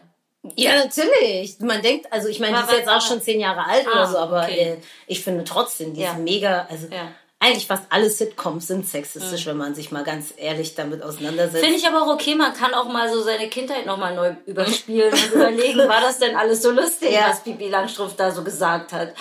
[0.55, 1.60] Ja, natürlich.
[1.60, 4.08] Man denkt, also ich meine, die ist jetzt auch schon zehn Jahre alt Ah, oder
[4.08, 4.58] so, aber okay.
[4.60, 6.13] äh, ich finde trotzdem, die Ja.
[6.13, 7.10] ist mega, also Ja.
[7.41, 11.63] Eigentlich fast alle Sitcoms sind sexistisch, wenn man sich mal ganz ehrlich damit auseinandersetzt.
[11.63, 15.13] Finde ich aber auch okay, man kann auch mal so seine Kindheit nochmal neu überspielen
[15.13, 17.30] und überlegen, war das denn alles so lustig, Ja.
[17.30, 19.13] was Bibi Langstrumpf da so gesagt hat.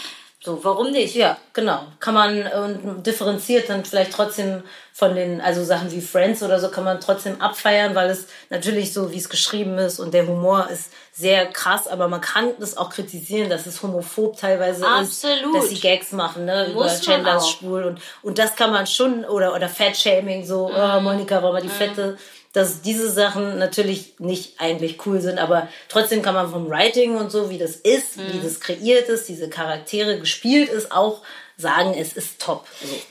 [0.48, 1.14] So, warum nicht?
[1.14, 1.82] Ja, genau.
[2.00, 4.62] Kann man und differenziert dann vielleicht trotzdem
[4.94, 8.94] von den, also Sachen wie Friends oder so, kann man trotzdem abfeiern, weil es natürlich
[8.94, 12.78] so, wie es geschrieben ist und der Humor ist sehr krass, aber man kann das
[12.78, 15.54] auch kritisieren, dass es homophob teilweise Absolut.
[15.54, 17.50] ist, dass sie Gags machen, ne, über Muss man Chandlers.
[17.50, 20.74] Schwul und, und das kann man schon, oder, oder Fat-Shaming, so, Mhm.
[20.78, 22.16] oh, Monika war mal die Fette,
[22.52, 27.30] dass diese Sachen natürlich nicht eigentlich cool sind, aber trotzdem kann man vom Writing und
[27.30, 28.32] so, wie das ist, Mhm.
[28.32, 31.20] wie das kreiert ist, diese Charaktere gespielt ist, auch
[31.56, 32.66] sagen, es ist top.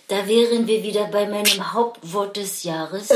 [0.08, 3.10] Da wären wir wieder bei meinem Hauptwort des Jahres.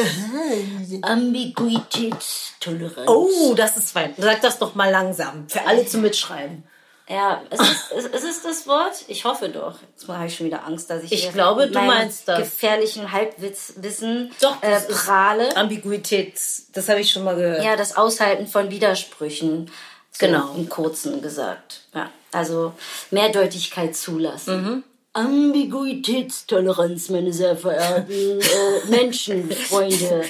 [1.01, 3.07] Ambiguitätstoleranz.
[3.09, 4.13] oh, das ist fein.
[4.17, 6.63] Sag das doch mal langsam, für alle zum Mitschreiben.
[7.11, 9.03] Ja, ist es, ist, ist es das Wort?
[9.07, 9.75] Ich hoffe doch.
[9.91, 12.39] Jetzt habe ich schon wieder Angst, dass ich Ich hier glaube, du meinst das.
[12.39, 15.55] gefährlichen Halbwissen Doch, äh, ist- prahle.
[15.57, 16.39] Ambiguität,
[16.73, 17.63] das habe ich schon mal gehört.
[17.63, 19.69] Ja, das Aushalten von Widersprüchen.
[20.13, 20.53] So Genau.
[20.55, 21.81] Im Kurzen gesagt.
[21.93, 22.73] Ja, also
[23.11, 24.61] Mehrdeutigkeit zulassen.
[24.63, 24.83] Mhm.
[25.13, 30.23] Ambiguitätstoleranz, meine sehr verehrten äh, Menschenfreunde.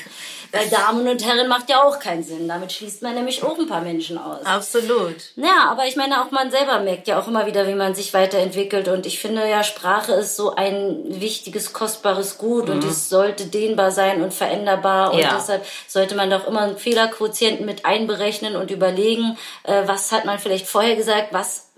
[0.53, 2.45] Weil Damen und Herren macht ja auch keinen Sinn.
[2.49, 4.45] Damit schließt man nämlich auch ein paar Menschen aus.
[4.45, 5.15] Absolut.
[5.37, 8.13] Ja, aber ich meine, auch man selber merkt ja auch immer wieder, wie man sich
[8.13, 8.89] weiterentwickelt.
[8.89, 13.91] Und ich finde ja, Sprache ist so ein wichtiges, kostbares Gut und es sollte dehnbar
[13.91, 15.13] sein und veränderbar.
[15.13, 15.35] Und Ja.
[15.35, 20.37] deshalb sollte man doch immer einen Fehlerquotienten mit einberechnen und überlegen, äh, was hat man
[20.37, 21.70] vielleicht vorher gesagt, was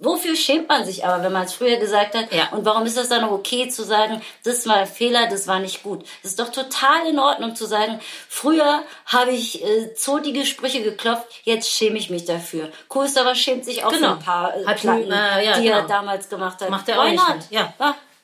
[0.00, 2.32] Wofür schämt man sich aber, wenn man es früher gesagt hat?
[2.32, 2.48] Ja.
[2.52, 5.58] Und warum ist das dann noch okay zu sagen, das war ein Fehler, das war
[5.58, 6.04] nicht gut?
[6.22, 11.26] Es ist doch total in Ordnung zu sagen, früher habe ich äh, zotige Sprüche geklopft,
[11.42, 12.70] jetzt schäme ich mich dafür.
[12.88, 14.12] Coolster schämt sich auch Genau.
[14.12, 15.88] für ein paar äh, Hat Platten, äh, ja, die er genau.
[15.88, 16.70] damals gemacht hat.
[16.70, 17.50] Macht er Why auch nicht mit.
[17.50, 17.74] Ja.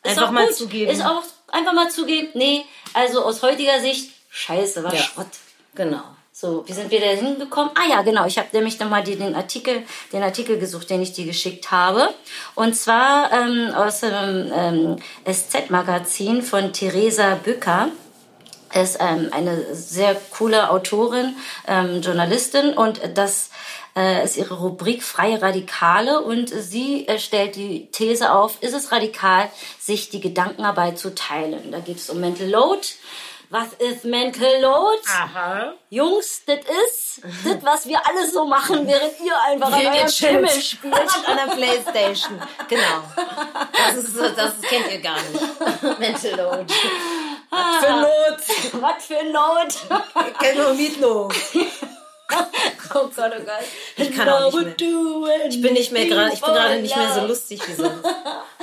[0.02, 0.56] ist Einfach auch mal gut.
[0.56, 0.90] zugeben.
[0.92, 5.00] Ist auch einfach mal zugeben, nee, also aus heutiger Sicht, scheiße, war Ja.
[5.02, 5.26] Schrott.
[5.74, 6.02] Genau.
[6.44, 7.70] So, wie sind wir da hingekommen?
[7.74, 8.26] Ah ja, genau.
[8.26, 12.10] Ich habe nämlich nochmal den Artikel, den Artikel gesucht, den ich dir geschickt habe.
[12.54, 17.88] Und zwar ähm, aus dem ähm, SZ-Magazin von Theresa Bücker.
[18.74, 21.34] Ist ähm, eine sehr coole Autorin,
[21.66, 23.50] ähm, Journalistin und das
[23.96, 28.90] äh, ist ihre Rubrik Freie Radikale und sie äh, stellt die These auf, ist es
[28.90, 31.70] radikal, sich die Gedankenarbeit zu teilen?
[31.70, 32.86] Da geht es um Mental Load.
[33.54, 35.00] Was ist Mental Load?
[35.06, 35.74] Aha.
[35.88, 40.60] Jungs, das ist das, was wir alle so machen, während ihr einfach an eurem Pimmel
[40.60, 40.92] spielt.
[40.92, 42.42] an der Playstation.
[42.68, 43.04] Genau.
[43.72, 46.00] Das, ist, das kennt ihr gar nicht.
[46.00, 46.74] Mental Load.
[47.48, 48.82] Was für Not.
[48.82, 49.74] Was für Not.
[50.26, 51.28] Ich kenne nur Mietlo.
[52.94, 53.64] Oh Gott, oh Gott.
[53.96, 55.46] Ich kann auch nicht mehr.
[55.48, 58.04] Ich bin nicht mehr gerade, ich bin gerade nicht mehr so lustig wie sonst.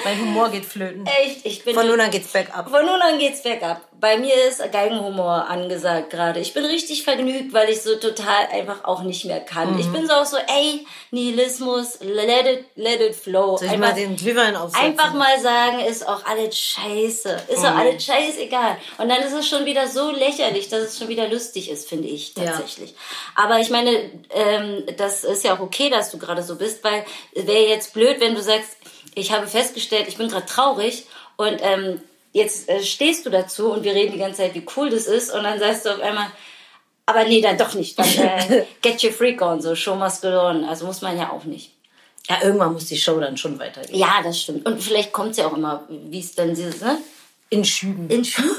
[0.04, 1.06] Mein Humor geht flöten.
[1.06, 2.70] Echt, ich bin Von nun an geht's bergab.
[2.70, 3.82] Von nun an geht's bergab.
[4.00, 6.40] Bei mir ist Geigenhumor angesagt gerade.
[6.40, 9.74] Ich bin richtig vergnügt, weil ich so total einfach auch nicht mehr kann.
[9.74, 9.80] Mhm.
[9.80, 13.58] Ich bin so auch so, ey, Nihilismus, let it, let it flow.
[13.58, 14.88] Soll ich mal den Glühwein aufsetzen?
[14.88, 17.38] Einfach mal sagen, ist auch alles scheiße.
[17.50, 17.66] Ist Mhm.
[17.66, 18.78] auch alles scheißegal.
[18.98, 22.08] Und dann ist es schon wieder so lächerlich, dass es schon wieder lustig ist, finde
[22.08, 22.46] ich Ja.
[22.46, 22.96] tatsächlich.
[23.36, 23.91] Aber ich meine,
[24.30, 28.20] ähm, das ist ja auch okay, dass du gerade so bist, weil wäre jetzt blöd,
[28.20, 28.78] wenn du sagst,
[29.16, 31.06] ich habe festgestellt, ich bin gerade traurig
[31.38, 32.02] und ähm,
[32.34, 35.34] jetzt äh, stehst du dazu und wir reden die ganze Zeit, wie cool das ist
[35.34, 36.28] und dann sagst du auf einmal,
[37.06, 38.00] aber nee, dann doch nicht.
[38.00, 40.64] Dann äh, get your freak on, so show must go on.
[40.64, 41.72] Also muss man ja auch nicht.
[42.30, 44.00] Ja, irgendwann muss die Show dann schon weitergehen.
[44.00, 44.66] Ja, das stimmt.
[44.66, 47.00] Und vielleicht kommt es ja auch immer, wie es dann dieses, ne?
[47.50, 48.10] In Schüben.
[48.10, 48.56] In Schüben.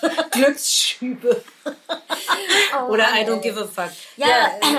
[0.30, 1.42] Glücksschübe.
[2.88, 3.90] Oder Mann, I don't give a fuck.
[4.16, 4.26] Ja,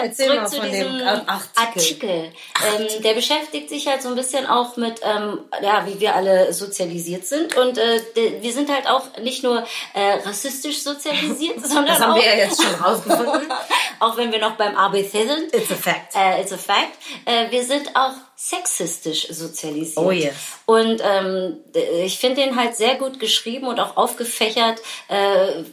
[0.04, 1.50] erzähl zurück mal zu von diesem dem Artikel.
[1.56, 2.34] Artikel.
[2.66, 6.54] Ähm, der beschäftigt sich halt so ein bisschen auch mit, ähm, ja, wie wir alle
[6.54, 7.56] sozialisiert sind.
[7.58, 8.02] Und äh,
[8.42, 12.36] wir sind halt auch nicht nur äh, rassistisch sozialisiert, sondern Das haben auch, wir ja
[12.36, 13.52] jetzt schon rausgefunden.
[14.00, 15.54] auch wenn wir noch beim ABC sind.
[15.54, 16.16] It's a fact.
[16.16, 16.98] Äh, it's a fact.
[17.26, 20.04] Äh, wir sind auch sexistisch sozialisiert.
[20.04, 20.34] Oh yes.
[20.66, 21.58] Und ähm,
[22.04, 25.64] ich finde den halt sehr gut geschrieben und auch aufgefächert, äh,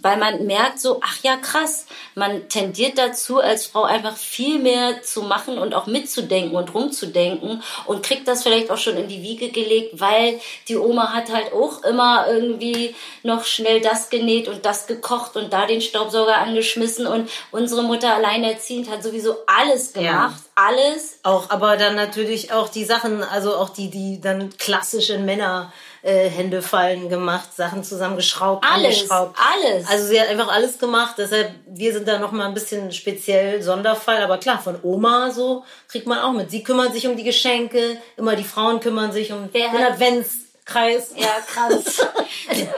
[0.00, 5.02] weil man merkt so, ach ja, krass, man tendiert dazu, als Frau einfach viel mehr
[5.02, 9.22] zu machen und auch mitzudenken und rumzudenken und kriegt das vielleicht auch schon in die
[9.22, 14.64] Wiege gelegt, weil die Oma hat halt auch immer irgendwie noch schnell das genäht und
[14.64, 20.42] das gekocht und da den Staubsauger angeschmissen und unsere Mutter alleinerziehend hat sowieso alles gemacht,
[20.56, 20.64] ja.
[20.66, 21.18] alles.
[21.22, 25.70] Auch, aber dann natürlich auch die Sachen, also auch die, die dann klassischen Männer,
[26.02, 29.38] äh, Hände fallen gemacht, Sachen zusammengeschraubt, alles, angeschraubt.
[29.38, 29.88] Alles.
[29.88, 31.14] Also sie hat einfach alles gemacht.
[31.18, 34.22] Deshalb, wir sind da noch mal ein bisschen speziell Sonderfall.
[34.22, 36.50] Aber klar, von Oma so kriegt man auch mit.
[36.50, 40.51] Sie kümmert sich um die Geschenke, immer die Frauen kümmern sich um Wer den Advents.
[40.64, 41.12] Kreis.
[41.16, 41.98] Ja, krass.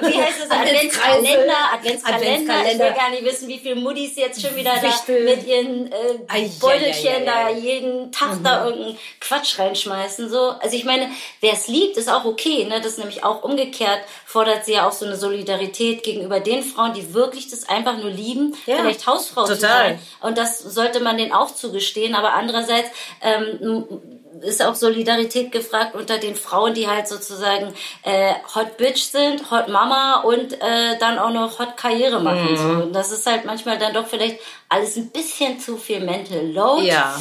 [0.01, 0.51] Wie heißt es?
[0.51, 2.73] Adventskalender, Adventskalender.
[2.73, 5.25] Ich will gar nicht wissen, wie viele Muddis jetzt schon wieder Wichtel.
[5.27, 8.44] da mit ihren äh, Beutelchen da jeden Tag mhm.
[8.44, 10.31] da irgendeinen Quatsch reinschmeißen.
[10.31, 10.55] So.
[10.61, 12.64] Also ich meine, wer es liebt, ist auch okay.
[12.64, 12.81] Ne?
[12.81, 16.94] Das ist nämlich auch umgekehrt, fordert sie ja auch so eine Solidarität gegenüber den Frauen,
[16.94, 18.77] die wirklich das einfach nur lieben, ja.
[18.77, 19.57] vielleicht Hausfrau Total.
[19.57, 19.99] zu sein.
[20.23, 22.14] Und das sollte man denen auch zugestehen.
[22.14, 22.88] Aber andererseits
[23.20, 29.51] ähm, ist auch Solidarität gefragt unter den Frauen, die halt sozusagen äh, Hot Bitch sind,
[29.51, 32.53] Hot Mama und äh, dann auch noch Hot Karriere machen.
[32.53, 32.57] Mhm.
[32.57, 32.68] So.
[32.85, 36.87] Und das ist halt manchmal dann doch vielleicht alles ein bisschen zu viel Mental Load.
[36.87, 37.18] Ja.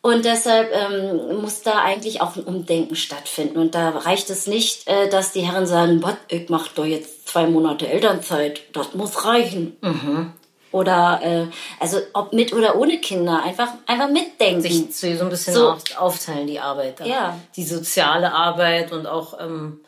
[0.00, 3.58] Und deshalb ähm, muss da eigentlich auch ein Umdenken stattfinden.
[3.58, 7.46] Und da reicht es nicht, äh, dass die Herren sagen, ich mach doch jetzt zwei
[7.46, 8.60] Monate Elternzeit.
[8.74, 9.76] Das muss reichen.
[9.80, 10.34] Mhm
[10.74, 11.46] oder äh,
[11.78, 15.76] also ob mit oder ohne Kinder einfach einfach mitdenken sich so ein bisschen so.
[15.96, 19.80] aufteilen die Arbeit ja die soziale Arbeit und auch ähm,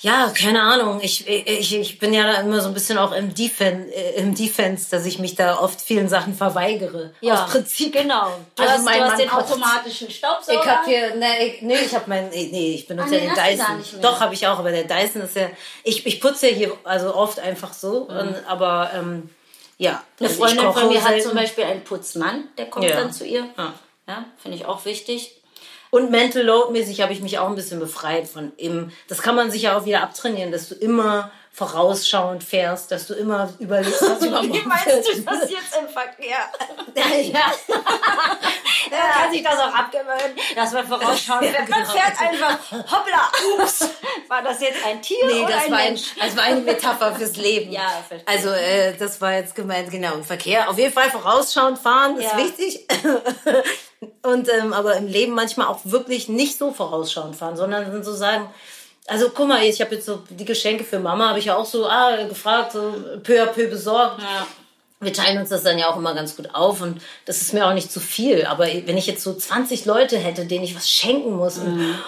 [0.00, 1.00] ja, keine Ahnung.
[1.00, 4.34] Ich, ich, ich bin ja da immer so ein bisschen auch im Defense, äh, im
[4.34, 7.14] Defense, dass ich mich da oft vielen Sachen verweigere.
[7.22, 7.94] Ja, aus Prinzip.
[7.94, 8.30] Genau.
[8.54, 10.60] Du also hast, mein du hast den automatischen Staubsauger.
[10.60, 13.56] Ich habe hier, ne, ich, nee, ich habe meinen, nee, ich benutze ah, ja den
[13.56, 14.02] Dyson.
[14.02, 15.48] Doch, habe ich auch, aber der Dyson ist ja,
[15.82, 18.18] ich, ich putze ja hier also oft einfach so, mhm.
[18.18, 19.30] und, aber ähm,
[19.78, 20.02] ja.
[20.18, 22.96] Eine also Freundin von mir hat zum Beispiel einen Putzmann, der kommt ja.
[22.96, 23.48] dann zu ihr.
[23.56, 23.74] Ja,
[24.06, 25.42] ja finde ich auch wichtig.
[25.90, 28.92] Und mental load mäßig habe ich mich auch ein bisschen befreit von eben.
[29.08, 33.14] Das kann man sich ja auch wieder abtrainieren, dass du immer vorausschauend fährst, dass du
[33.14, 36.36] immer überlegst, was du Wie meinst du das jetzt im Verkehr?
[36.94, 37.52] ja, ja.
[39.22, 41.66] kann sich das auch abgewöhnen, dass man vorausschauen fährt.
[41.70, 41.92] Man genau.
[41.94, 43.88] fährt einfach, hoppla, ups.
[44.28, 46.02] War das jetzt ein Tier nee, oder das ein war Mensch?
[46.20, 47.72] Ein, das war eine Metapher fürs Leben.
[47.72, 48.28] Ja, verstehe.
[48.28, 50.68] Also äh, das war jetzt gemeint, genau, im Verkehr.
[50.68, 52.36] Auf jeden Fall vorausschauend fahren ist ja.
[52.36, 52.86] wichtig.
[54.22, 58.52] Und ähm, aber im Leben manchmal auch wirklich nicht so vorausschauend fahren, sondern so sagen,
[59.06, 61.64] also guck mal, ich habe jetzt so die Geschenke für Mama, habe ich ja auch
[61.64, 64.20] so ah, gefragt, so peu à peu besorgt.
[64.20, 64.46] Ja.
[65.00, 67.66] Wir teilen uns das dann ja auch immer ganz gut auf und das ist mir
[67.66, 68.46] auch nicht zu viel.
[68.46, 71.98] Aber wenn ich jetzt so 20 Leute hätte, denen ich was schenken muss und mhm.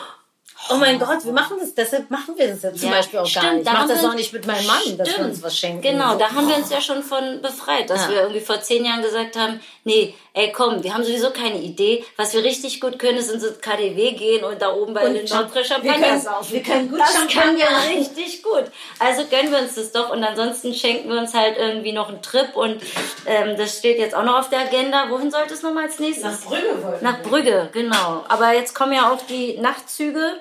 [0.70, 3.26] Oh mein Gott, wir machen das, deshalb machen wir das jetzt zum ja, Beispiel auch
[3.26, 3.66] stimmt, gar nicht.
[3.66, 5.00] Ich mache das auch nicht mit meinem Mann, stimmt.
[5.00, 5.80] dass wir uns was schenken.
[5.80, 6.18] Genau, so.
[6.18, 8.10] da haben wir uns ja schon von befreit, dass ja.
[8.10, 12.04] wir irgendwie vor zehn Jahren gesagt haben, nee, ey komm, wir haben sowieso keine Idee.
[12.16, 15.26] Was wir richtig gut können, ist ins KDW gehen und da oben bei und den
[15.26, 16.52] Champagner saufen.
[16.52, 18.64] Wir können gut das können wir richtig gut.
[18.98, 22.22] Also gönnen wir uns das doch und ansonsten schenken wir uns halt irgendwie noch einen
[22.22, 22.80] Trip und
[23.26, 25.10] ähm, das steht jetzt auch noch auf der Agenda.
[25.10, 26.24] Wohin sollte es nochmal als nächstes?
[26.24, 28.24] Nach Brügge wollten Nach Brügge, genau.
[28.28, 30.36] Aber jetzt kommen ja auch die Nachtzüge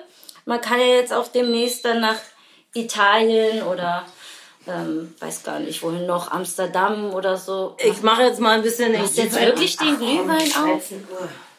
[0.48, 2.16] man kann ja jetzt auch demnächst dann nach
[2.72, 4.06] Italien oder
[4.68, 7.76] ähm, weiß gar nicht wohin noch, Amsterdam oder so.
[7.78, 8.94] Ich mache jetzt mal ein bisschen.
[8.94, 10.82] Ich jetzt wirklich den Glühwein auf?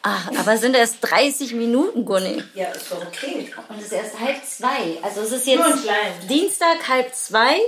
[0.02, 2.42] Ach, aber sind erst 30 Minuten, Gunni.
[2.54, 3.52] Ja, ist doch okay.
[3.68, 4.98] Und es ist erst halb zwei.
[5.02, 5.90] Also es ist jetzt
[6.30, 7.60] Dienstag halb zwei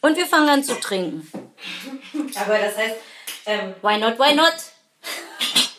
[0.00, 1.30] und wir fangen an zu trinken.
[2.34, 2.96] Aber das heißt,
[3.46, 4.54] ähm, why not, why not?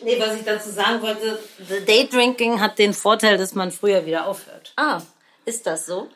[0.02, 4.26] Nee, was ich dazu sagen wollte, the Daydrinking hat den Vorteil, dass man früher wieder
[4.26, 4.72] aufhört.
[4.76, 5.02] Ah,
[5.44, 6.08] ist das so?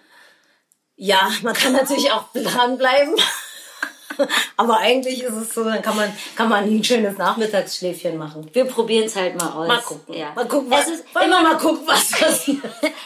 [0.97, 3.15] Ja, man kann natürlich auch dranbleiben.
[4.57, 8.49] Aber eigentlich ist es so, dann kann man, kann man ein schönes Nachmittagsschläfchen machen.
[8.53, 9.69] Wir probieren es halt mal aus.
[9.69, 10.15] Mal gucken.
[10.15, 10.33] Ja.
[10.35, 12.63] Mal gucken, was, es ist immer mal gucken, was passiert.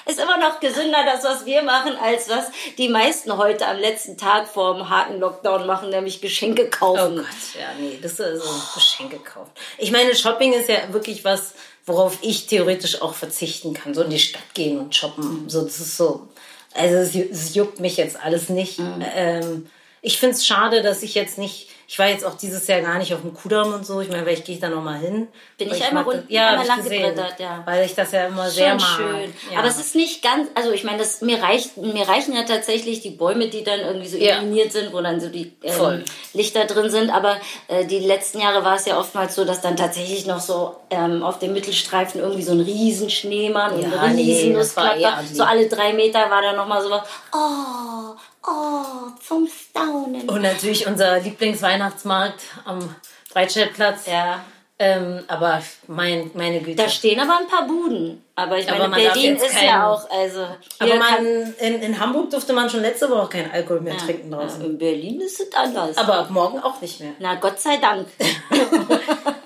[0.07, 2.47] ist immer noch gesünder, das, was wir machen, als was
[2.77, 7.21] die meisten heute am letzten Tag vor dem harten Lockdown machen, nämlich Geschenke kaufen.
[7.21, 9.51] Oh Gott, ja, nee, das ist so Geschenke kaufen.
[9.79, 11.55] Ich meine, Shopping ist ja wirklich was,
[11.87, 13.95] worauf ich theoretisch auch verzichten kann.
[13.95, 15.49] So in die Stadt gehen und shoppen.
[15.49, 16.29] So, das ist so.
[16.75, 18.79] Also es, es juckt mich jetzt alles nicht.
[18.79, 19.05] Mhm.
[19.15, 19.67] Ähm,
[20.03, 22.99] ich finde es schade, dass ich jetzt nicht Ich war jetzt auch dieses Jahr gar
[22.99, 24.03] nicht auf dem Kudamm und so.
[24.03, 25.27] Ich meine, vielleicht gehe ich da nochmal hin.
[25.57, 27.63] Bin Weil ich einmal das- ja, einmal lang ich gesehen, gebrettert, ja.
[27.65, 28.97] Weil ich das ja immer sehr Schon mag.
[28.99, 29.35] schön.
[29.51, 29.61] Ja.
[29.61, 33.01] Aber es ist nicht ganz, also ich meine, das, mir, reicht, mir reichen ja tatsächlich
[33.01, 36.05] die Bäume, die dann irgendwie so illuminiert sind, wo dann so die ähm.
[36.35, 37.09] Lichter drin sind.
[37.09, 40.77] Aber äh, die letzten Jahre war es ja oftmals so, dass dann tatsächlich noch so
[40.91, 44.95] ähm, auf dem Mittelstreifen irgendwie so ein riesen Schneemann und ein nee, riesen das war
[44.95, 45.17] Nussknacker.
[45.21, 48.15] eher die- So alle drei Meter war dann nochmal so was, oh,
[48.47, 50.29] oh, zum Staunen.
[50.29, 52.95] Und natürlich unser Lieblingsweihnachtsmarkt am
[53.33, 54.07] Breitscheidplatz.
[54.07, 54.45] ja.
[54.81, 56.81] Ähm, aber mein, meine Güte.
[56.81, 58.25] Da stehen aber ein paar Buden.
[58.37, 60.47] Aber ich Aber meine, Berlin ist keinen- ja auch, also.
[60.79, 61.27] aber man,
[61.59, 64.61] in, in Hamburg durfte man schon letzte Woche keinen Alkohol mehr trinken draußen.
[64.61, 65.97] Ja, in Berlin ist es anders.
[65.99, 67.11] Aber ab morgen auch nicht mehr.
[67.19, 68.07] Na, Gott sei Dank.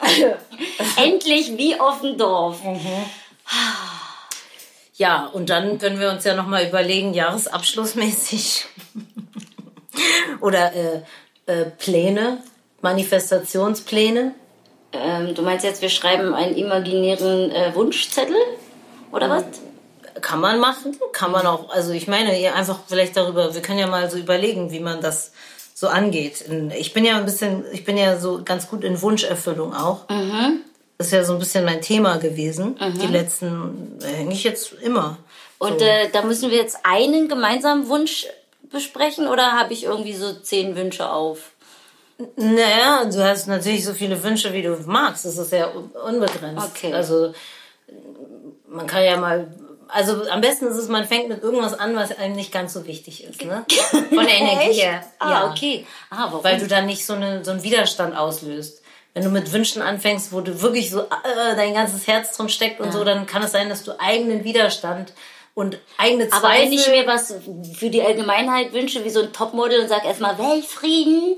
[0.96, 2.59] Endlich wie auf dem Dorf.
[5.02, 8.66] Ja, und dann können wir uns ja nochmal überlegen, jahresabschlussmäßig
[10.40, 11.02] oder äh,
[11.46, 12.38] äh, Pläne,
[12.82, 14.32] Manifestationspläne.
[14.92, 18.36] Ähm, du meinst jetzt, wir schreiben einen imaginären äh, Wunschzettel?
[19.10, 19.42] Oder was?
[20.20, 23.80] Kann man machen, kann man auch, also ich meine, ihr einfach vielleicht darüber, wir können
[23.80, 25.32] ja mal so überlegen, wie man das
[25.74, 26.44] so angeht.
[26.78, 30.06] Ich bin ja ein bisschen, ich bin ja so ganz gut in Wunscherfüllung auch.
[30.06, 30.16] Das
[30.98, 32.76] ist ja so ein bisschen mein Thema gewesen.
[33.00, 35.18] Die letzten, äh, eigentlich jetzt immer.
[35.59, 38.26] Und äh, da müssen wir jetzt einen gemeinsamen Wunsch
[38.70, 41.50] besprechen oder habe ich irgendwie so zehn Wünsche auf?
[42.37, 45.24] Naja, du hast natürlich so viele Wünsche, wie du magst.
[45.24, 46.68] Das ist ja un- unbegrenzt.
[46.74, 46.92] Okay.
[46.92, 47.35] Also
[48.68, 49.48] man kann ja mal.
[49.88, 52.87] Also am besten ist es, man fängt mit irgendwas an, was einem nicht ganz so
[52.87, 53.64] wichtig ist, ne?
[53.90, 55.05] Von der Energie her.
[55.18, 55.87] Ah, okay.
[56.09, 56.42] Ah, warum?
[56.44, 58.82] Weil du dann nicht so, eine, so einen Widerstand auslöst.
[59.14, 62.81] Wenn du mit Wünschen anfängst, wo du wirklich so äh, dein ganzes Herz drin steckt
[62.81, 65.12] und so, dann kann es sein, dass du eigenen Widerstand
[65.55, 66.46] und eigene Zweifel...
[66.46, 67.35] aber wenn ich mir was
[67.79, 71.37] für die Allgemeinheit wünsche, wie so ein Topmodel und sag erstmal Weltfrieden,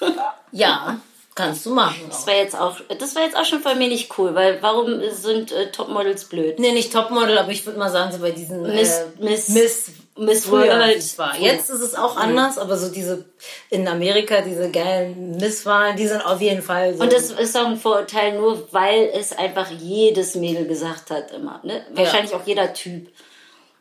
[0.52, 1.00] ja,
[1.34, 1.96] kannst du machen.
[2.04, 2.10] Auch.
[2.10, 5.00] das war jetzt auch, das war jetzt auch schon von mir nicht cool, weil warum
[5.10, 6.58] sind äh, Topmodels blöd?
[6.58, 9.90] Nee, nicht Topmodel, aber ich würde mal sagen, so bei diesen Miss- äh, Miss- Miss,
[10.16, 11.18] Miss World.
[11.18, 11.36] war.
[11.38, 13.24] Jetzt ist es auch anders, aber so diese
[13.70, 17.02] in Amerika, diese geilen Misswahlen, die sind auf jeden Fall so.
[17.02, 21.60] Und das ist auch ein Vorurteil nur, weil es einfach jedes Mädel gesagt hat immer.
[21.62, 21.84] Ne?
[21.92, 23.08] Wahrscheinlich auch jeder Typ.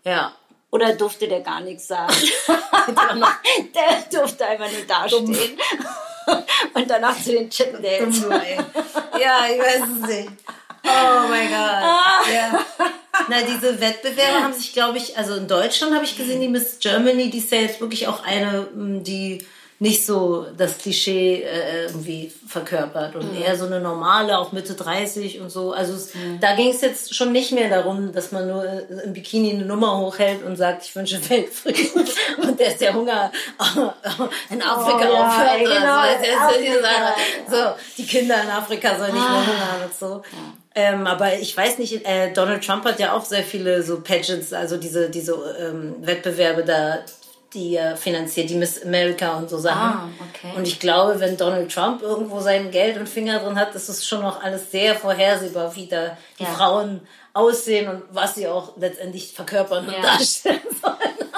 [0.04, 0.34] ja.
[0.72, 2.14] Oder durfte der gar nichts sagen?
[3.74, 5.58] der durfte einfach nur dastehen.
[6.74, 8.24] Und danach zu den Chicken Dates.
[8.24, 10.32] ja, ich weiß es nicht.
[10.84, 11.84] Oh mein Gott.
[12.34, 12.66] Ja.
[13.30, 16.80] Na, diese Wettbewerbe haben sich, glaube ich, also in Deutschland habe ich gesehen, die Miss
[16.80, 19.46] Germany, die ist ja jetzt wirklich auch eine, die
[19.78, 25.42] nicht so das Klischee äh, irgendwie verkörpert und eher so eine normale, auch Mitte 30
[25.42, 25.74] und so.
[25.74, 29.12] Also es, da ging es jetzt schon nicht mehr darum, dass man nur äh, im
[29.12, 32.06] Bikini eine Nummer hochhält und sagt, ich wünsche Weltfrieden
[32.42, 33.34] und dass der Hunger
[34.50, 35.50] in Afrika Oh ja, aufhört.
[35.58, 36.08] ey, genau, so.
[36.14, 37.16] Das ist so diese Afrika.
[37.52, 40.22] So, die Kinder in Afrika sollen nicht mehr hungern und so.
[40.78, 44.52] Ähm, aber ich weiß nicht, äh, Donald Trump hat ja auch sehr viele so Pageants,
[44.52, 47.00] also diese, diese ähm, Wettbewerbe da,
[47.54, 49.78] die er finanziert, die Miss America und so Sachen.
[49.82, 50.54] Ah, okay.
[50.58, 54.06] Und ich glaube, wenn Donald Trump irgendwo sein Geld und Finger drin hat, ist es
[54.06, 56.50] schon noch alles sehr vorhersehbar, wie da die Ja.
[56.50, 60.02] Frauen aussehen und was sie auch letztendlich verkörpern und Ja.
[60.02, 61.32] darstellen sollen.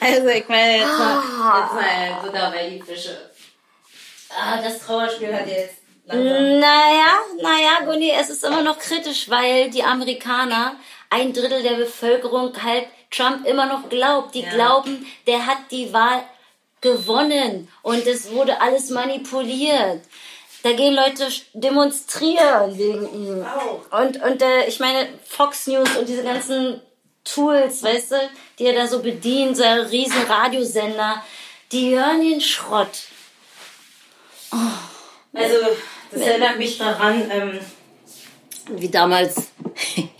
[0.00, 1.22] also ich meine, jetzt mal,
[1.62, 3.16] jetzt mal Butter bei die Fische.
[4.30, 5.74] Ah, das Trauerspiel hat jetzt
[6.06, 6.60] langsam.
[6.60, 10.76] Naja, naja, Gunni, es ist immer noch kritisch, weil die Amerikaner,
[11.10, 14.34] ein Drittel der Bevölkerung halt Trump immer noch glaubt.
[14.34, 14.50] Die Ja.
[14.50, 16.24] glauben, der hat die Wahl
[16.80, 20.02] gewonnen und es wurde alles manipuliert.
[20.62, 23.46] Da gehen Leute demonstrieren wegen ihm.
[23.90, 26.80] Und, und äh, ich meine, Fox News und diese ganzen
[27.24, 31.22] Tools, weißt du, die er da so bedient, so riesen Radiosender,
[31.72, 32.98] die hören den Schrott.
[35.32, 35.56] Also,
[36.16, 37.60] das erinnert mich daran, ähm,
[38.70, 39.48] wie damals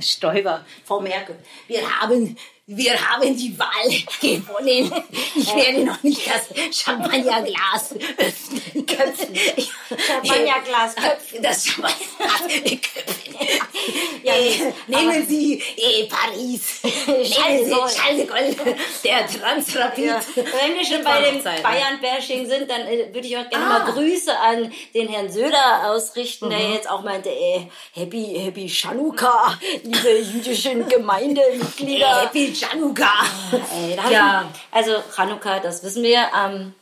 [0.00, 1.36] Stoiber, Frau Merkel.
[1.66, 2.36] Wir haben,
[2.70, 3.88] wir haben die Wahl
[4.20, 4.92] gewonnen.
[5.34, 9.38] Ich werde noch nicht das Champagnerglas öffnen können.
[10.22, 11.42] Champagnerglas köpfen.
[11.42, 13.34] Das Champagnerglas köpfen.
[14.24, 16.80] äh, nehmen Sie äh, Paris.
[17.06, 18.56] Charles Charles de Gaulle,
[19.02, 20.04] der Transrapid.
[20.04, 20.20] Ja.
[20.34, 21.54] Wenn wir schon bei dem ne?
[21.62, 23.78] Bayern-Bashing sind, dann äh, würde ich auch gerne Ah.
[23.78, 26.50] mal Grüße an den Herrn Söder ausrichten, Mhm.
[26.50, 27.62] der jetzt auch meinte, äh,
[27.94, 32.22] Happy, Happy Chanukka, liebe jüdischen Gemeindemitglieder.
[32.22, 33.10] Happy Chanukka.
[34.10, 34.44] Ja.
[34.52, 36.26] ich, also Chanukka, das wissen wir.
[36.36, 36.74] Ähm,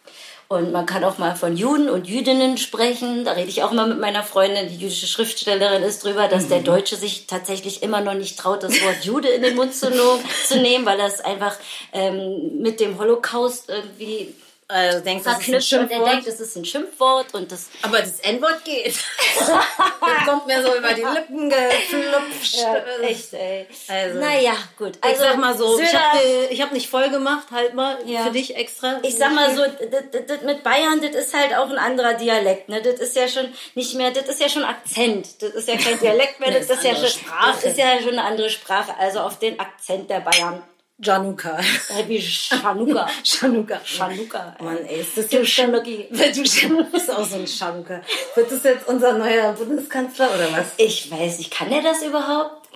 [0.49, 3.25] und man kann auch mal von Juden und Jüdinnen sprechen.
[3.25, 6.49] Da rede ich auch immer mit meiner Freundin, die jüdische Schriftstellerin ist, drüber, dass Mhm.
[6.51, 9.91] der Deutsche sich tatsächlich immer noch nicht traut, das Wort Jude in den Mund zu
[10.61, 11.57] nehmen, weil das einfach
[11.93, 14.35] ähm, mit dem Holocaust irgendwie
[14.69, 16.13] äh, denkt, das ist ein verknüpft und er Schimpfwort.
[16.13, 18.95] denkt, es ist ein Schimpfwort und das Aber das N-Wort geht.
[19.39, 22.67] das kommt mir so über die Lippen geflupft.
[23.03, 23.67] echt, ey.
[23.89, 24.19] Also.
[24.19, 24.97] naja, gut.
[24.97, 26.19] ich Also, sag mal so, ich Söder- habe
[26.51, 28.25] ich hab nicht voll gemacht, halt mal Ja.
[28.25, 28.99] für dich extra.
[29.03, 32.15] ich sag mal so, das, das, das mit Bayern, das ist halt auch ein anderer
[32.15, 32.83] Dialekt, ne?
[32.83, 35.41] Das ist ja schon nicht mehr, das ist ja schon Akzent.
[35.43, 37.53] Das ist ja kein Dialekt mehr, das, Das ist ja andere schon, Sprache.
[37.55, 38.95] das ist ja schon eine andere Sprache.
[38.99, 40.63] Also auf den Akzent der Bayern.
[40.99, 41.59] Januka.
[41.59, 43.07] Äh, Wie Schanuka.
[43.23, 43.81] Shanuka.
[43.85, 44.57] Schanuka.
[44.61, 46.09] Mann, ey, ist das jetzt Schanuki.
[46.11, 46.43] Du
[46.91, 48.01] bist auch so ein Shanuka.
[48.35, 50.67] Wird das jetzt unser neuer Bundeskanzler oder was?
[50.79, 52.69] Ich weiß nicht, kann er das überhaupt?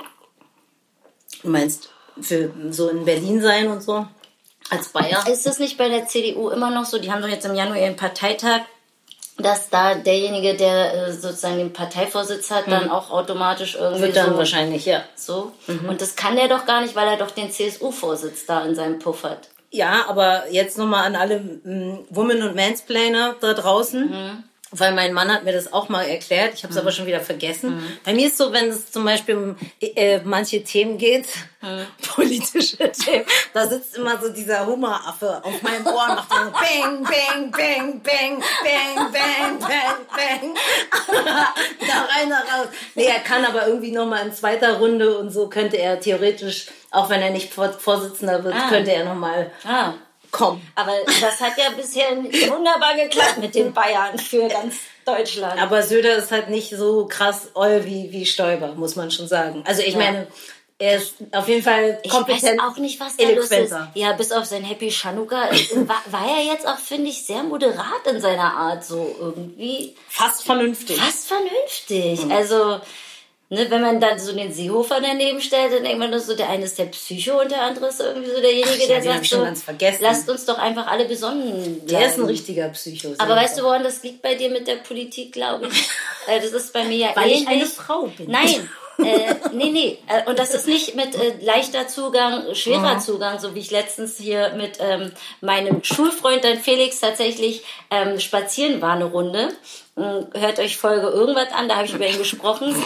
[1.43, 1.91] Du meinst
[2.21, 4.07] für so in Berlin sein und so?
[4.69, 5.27] Als Bayer?
[5.27, 6.99] Ist das nicht bei der CDU immer noch so?
[6.99, 8.61] Die haben doch jetzt im Januar ihren Parteitag,
[9.43, 14.03] dass da derjenige, der äh, sozusagen den Parteivorsitz hat, dann auch automatisch irgendwie.
[14.03, 15.03] Wird dann so, wahrscheinlich, ja.
[15.15, 15.53] so.
[15.89, 18.99] Und das kann der doch gar nicht, weil er doch den CSU-Vorsitz da in seinem
[18.99, 19.49] Puff hat.
[19.71, 24.45] Ja, aber jetzt nochmal an alle mm, Women- und Mansplainer da draußen.
[24.73, 26.55] Weil mein Mann hat mir das auch mal erklärt.
[26.55, 27.83] Ich habe es aber schon wieder vergessen.
[28.05, 31.27] Bei mir ist so, wenn es zum Beispiel um äh, manche Themen geht,
[32.15, 36.53] politische Themen, da sitzt immer so dieser Hummeraffe auf meinem Ohr und macht dann so
[36.53, 40.55] bang, bang, bang, bang, bang, bang, bang, bang.
[41.81, 42.69] da rein, da raus.
[42.95, 47.11] Nee, er kann aber irgendwie nochmal in zweiter Runde und so könnte er theoretisch, auch
[47.11, 48.69] wenn er nicht Vor- Vorsitzender wird, Ah.
[48.69, 49.95] könnte er nochmal Ah.
[50.31, 50.61] Kommen.
[50.75, 55.61] Aber das hat ja bisher wunderbar geklappt mit den Bayern für ganz Deutschland.
[55.61, 59.63] Aber Söder ist halt nicht so krass oll wie, wie Stoiber, muss man schon sagen.
[59.67, 59.99] Also ich Ja.
[59.99, 60.27] meine,
[60.79, 62.59] er ist auf jeden Fall Ich kompetent.
[62.63, 63.75] weiß auch nicht, was da los ist.
[63.95, 65.51] Ja, bis auf sein Happy Chanukka
[65.87, 68.83] war, war er jetzt auch, finde ich, sehr moderat in seiner Art.
[68.85, 70.97] So irgendwie Fast vernünftig.
[70.99, 72.25] fast vernünftig.
[72.25, 72.33] Mhm.
[72.33, 72.81] Also,
[73.51, 76.65] ne, wenn man dann so den Seehofer daneben stellt, dann denkt man so, der eine
[76.65, 79.31] ist der Psycho und der andere ist irgendwie so derjenige, Ach ja, der sagt ich
[79.31, 79.47] so,
[80.01, 81.87] lasst uns doch einfach alle besonnen bleiben.
[81.87, 83.15] Der ist ein richtiger Psycho.
[83.19, 85.89] Aber weißt du, woran das liegt bei dir mit der Politik, glaube ich?
[86.27, 87.49] Äh, das ist bei mir ja Weil ich ähnlich.
[87.49, 88.31] eine Frau bin.
[88.31, 88.69] Nein.
[88.99, 89.99] äh, nee, nee.
[90.07, 93.01] Äh, und das ist nicht mit äh, leichter Zugang, schwerer Mhm.
[93.01, 98.83] Zugang, so wie ich letztens hier mit ähm, meinem Schulfreund, dann Felix, tatsächlich ähm, spazieren
[98.83, 99.49] war eine Runde.
[100.03, 102.75] Ähm, Hört euch Folge irgendwas an, da habe ich über ihn gesprochen.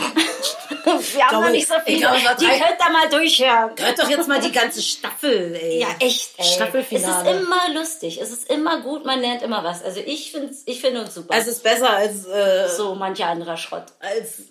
[0.85, 1.99] Wir haben glaube, noch nicht so viel.
[1.99, 3.71] glaube, Die drei- könnt ihr mal durchhören.
[3.79, 5.81] Hört doch jetzt mal die ganze Staffel, ey.
[5.81, 6.33] Ja, echt.
[6.39, 6.45] Ey.
[6.45, 7.31] Staffelfinale.
[7.31, 8.21] Es ist immer lustig.
[8.21, 9.05] Es ist immer gut.
[9.07, 9.83] Man lernt immer was.
[9.83, 11.35] Also ich finde ich finde uns super.
[11.37, 13.85] Es ist besser als, äh, so mancher anderer Schrott.
[14.01, 14.43] als,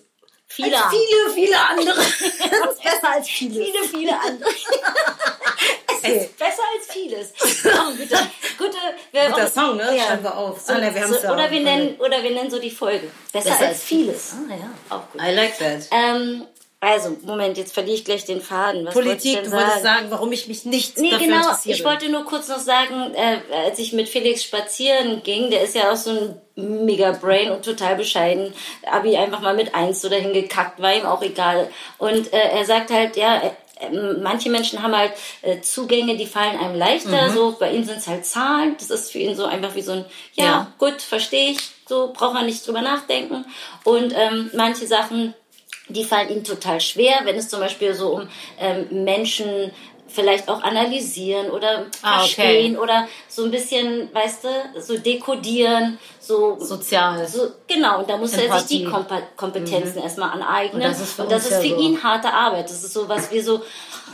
[0.46, 0.76] Viele.
[0.76, 2.00] als viele, viele andere.
[2.00, 3.64] Es ist besser als viele.
[3.64, 4.50] Viele, viele andere.
[6.04, 6.16] Ey.
[6.18, 7.32] ist besser als vieles.
[7.66, 8.16] Oh, gute,
[8.58, 8.76] gute,
[9.12, 9.96] wir Guter Song, ne?
[9.96, 10.04] Ja.
[10.06, 10.60] Schreiben wir auf.
[10.60, 11.50] So, ne, wir haben's so, ja oder, auch.
[11.50, 13.10] wir nennen, oder wir nennen so die Folge.
[13.32, 14.34] Besser, Besser als vieles.
[14.34, 14.96] Ah, ja.
[14.96, 15.20] Auch gut.
[15.20, 15.88] I like that.
[15.90, 16.46] Ähm,
[16.80, 18.84] also, Moment, jetzt verliere ich gleich den Faden.
[18.84, 20.06] Was Politik, wollte du wolltest sagen?
[20.10, 21.40] warum ich mich nicht Nee, dafür genau.
[21.40, 21.74] interessiere.
[21.74, 25.74] Ich wollte nur kurz noch sagen, äh, als ich mit Felix spazieren ging, der ist
[25.74, 28.52] ja auch so ein mega Brain und total bescheiden.
[28.84, 31.70] Abi einfach mal mit eins so dahin gekackt, war ihm auch egal.
[31.96, 33.40] Und äh, er sagt halt, ja,
[33.90, 35.12] manche Menschen haben halt
[35.42, 37.28] äh, Zugänge, die fallen einem leichter.
[37.28, 37.34] Mhm.
[37.34, 38.76] So bei ihm sind es halt Zahlen.
[38.78, 40.04] Das ist für ihn so einfach wie so ein,
[40.34, 40.72] ja, Ja.
[40.78, 41.58] gut, verstehe ich.
[41.88, 43.44] So braucht man nicht drüber nachdenken.
[43.84, 45.34] Und ähm, manche Sachen
[45.88, 48.28] die fallen ihnen total schwer, wenn es zum Beispiel so um
[48.58, 49.70] ähm, Menschen
[50.14, 52.28] vielleicht auch analysieren oder Ah, okay.
[52.34, 57.26] verstehen oder so ein bisschen, weißt du, so dekodieren, so Sozial.
[57.28, 58.84] so, genau, und da muss er sich die.
[58.84, 60.82] Kompa Kompetenzen erstmal aneignen.
[60.82, 61.76] Und das ist für Und das ist ja für so.
[61.80, 62.64] ihn harte Arbeit.
[62.70, 63.60] Das ist so was wie so,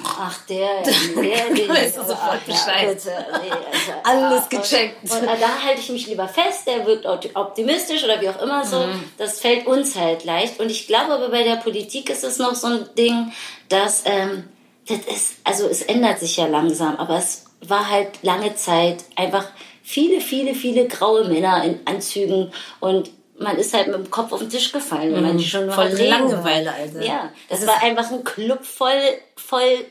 [0.05, 0.83] ach, der,
[1.15, 2.99] der, der, sofort Bescheid.
[3.05, 5.03] nee, also, Alles gecheckt.
[5.05, 8.41] Und, und da halte ich mich lieber fest, der wirkt opti- optimistisch oder wie auch
[8.43, 8.79] immer so.
[8.81, 9.05] Mhm.
[9.19, 10.59] Das fällt uns halt leicht.
[10.61, 13.33] Und ich glaube aber bei der Politik ist es noch so ein Ding,
[13.69, 14.49] dass, ähm,
[14.89, 19.47] das ist, also es ändert sich ja langsam, aber es war halt lange Zeit einfach
[19.83, 24.41] viele, viele, viele graue Männer in Anzügen und man ist halt mit dem Kopf auf
[24.41, 25.73] den Tisch gefallen, wenn man die schon Mhm.
[25.73, 26.73] Voll Langeweile.
[26.73, 27.03] Alter.
[27.03, 29.01] Ja, das, Das war einfach ein Club voll,
[29.37, 29.87] voll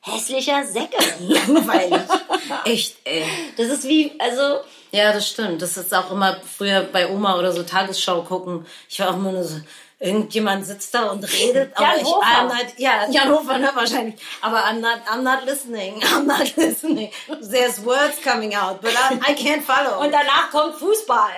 [0.00, 0.96] hässlicher Säcke.
[1.20, 2.00] Langweilig.
[2.64, 3.24] Echt, ey.
[3.56, 5.60] Das ist wie, also, Ja, das stimmt.
[5.60, 8.64] Das ist auch immer früher bei Oma oder so Tagesschau gucken.
[8.88, 9.56] Ich war auch immer nur so,
[9.98, 11.72] irgendjemand sitzt da und redet.
[11.78, 12.42] Jan aber ich, Hofer.
[12.44, 14.14] Not, ja, Jan Hofer, ne, wahrscheinlich.
[14.40, 16.00] Aber I'm not, I'm not listening.
[16.02, 17.10] I'm not listening.
[17.50, 20.02] There's words coming out, but I, I can't follow.
[20.02, 21.32] und danach kommt Fußball.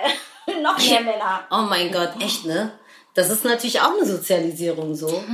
[0.63, 1.47] Noch mehr Männer.
[1.51, 2.73] Oh mein Gott, echt, ne?
[3.15, 5.25] Das ist natürlich auch eine Sozialisierung so.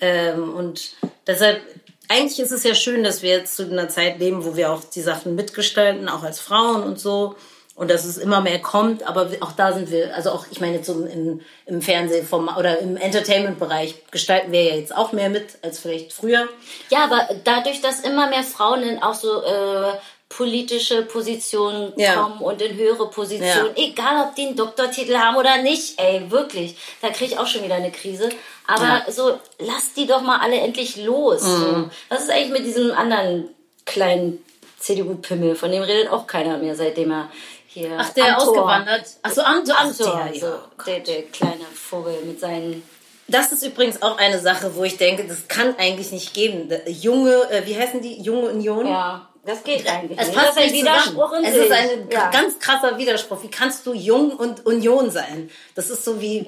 [0.00, 1.62] Ähm, und deshalb,
[2.08, 4.82] eigentlich ist es ja schön, dass wir jetzt zu einer Zeit leben, wo wir auch
[4.82, 7.36] die Sachen mitgestalten, auch als Frauen und so.
[7.78, 10.76] Und dass es immer mehr kommt, aber auch da sind wir, also auch, ich meine
[10.78, 15.46] jetzt so im, im Fernsehformat oder im Entertainment-Bereich gestalten wir ja jetzt auch mehr mit
[15.62, 16.48] als vielleicht früher.
[16.90, 19.92] Ja, aber dadurch, dass immer mehr Frauen in auch so äh,
[20.28, 22.14] politische Positionen Ja.
[22.16, 23.82] kommen und in höhere Positionen, Ja.
[23.84, 26.76] egal ob die einen Doktortitel haben oder nicht, ey, wirklich.
[27.00, 28.28] Da kriege ich auch schon wieder eine Krise.
[28.66, 29.02] Aber Ja.
[29.06, 29.12] Mhm.
[29.12, 31.42] so, lasst die doch mal alle endlich los.
[31.42, 31.88] So.
[32.08, 33.48] Was ist eigentlich mit diesem anderen
[33.86, 34.44] kleinen
[34.80, 35.54] CDU-Pimmel?
[35.54, 37.30] Von dem redet auch keiner mehr, seitdem er
[37.78, 37.96] hier.
[37.98, 39.04] Ach, der am Tor- ausgewandert.
[39.22, 40.40] Ach so, am, am am Tor, Tor, ja.
[40.40, 40.54] so,
[40.86, 42.82] der, der kleine Vogel mit seinen.
[43.28, 46.68] Das ist übrigens auch eine Sache, wo ich denke, das kann eigentlich nicht geben.
[46.68, 48.22] Der Junge, äh, wie heißen die?
[48.22, 48.86] Junge Union?
[48.86, 50.36] Ja, das geht eigentlich Es nicht.
[50.38, 52.30] passt das ist ein Widerspruch in Es ist ein ja.
[52.30, 53.42] ganz krasser Widerspruch.
[53.42, 55.50] Wie kannst du Jung und Union sein?
[55.74, 56.46] Das ist so wie,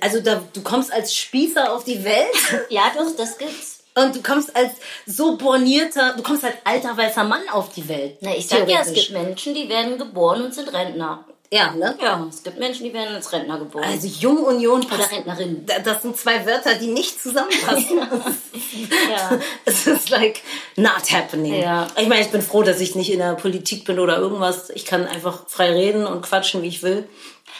[0.00, 2.26] also da, du kommst als Spießer auf die Welt
[2.70, 3.81] Ja, doch, das gibt's.
[3.94, 4.72] Und du kommst als
[5.06, 8.16] so bornierter, du kommst als alter weißer Mann auf die Welt.
[8.20, 11.24] Na, ich sag ja, es gibt Menschen, die werden geboren und sind Rentner.
[11.54, 11.94] Ja, ne?
[12.02, 13.84] Ja, es gibt Menschen, die werden als Rentner geboren.
[13.84, 15.66] Also Jung Union Oder Rentnerin.
[15.66, 17.98] Da- Das sind zwei Wörter, die nicht zusammenpassen.
[19.10, 19.38] Ja.
[19.66, 20.40] Es ist like
[20.76, 21.60] not happening.
[21.60, 21.86] Ja.
[21.98, 24.70] Ich meine, ich bin froh, dass ich nicht in der Politik bin oder irgendwas.
[24.70, 27.06] Ich kann einfach frei reden und quatschen, wie ich will.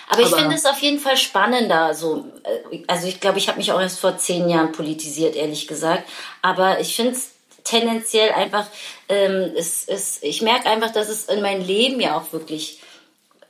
[0.08, 1.94] Aber ich finde es auf jeden Fall spannender.
[1.94, 5.66] So, äh, also ich glaube, ich habe mich auch erst vor zehn Jahren politisiert, ehrlich
[5.66, 6.08] gesagt.
[6.42, 7.30] Aber ich finde es
[7.64, 8.66] tendenziell einfach,
[9.08, 12.80] ähm, es, es, ich merke einfach, dass es in mein Leben ja auch wirklich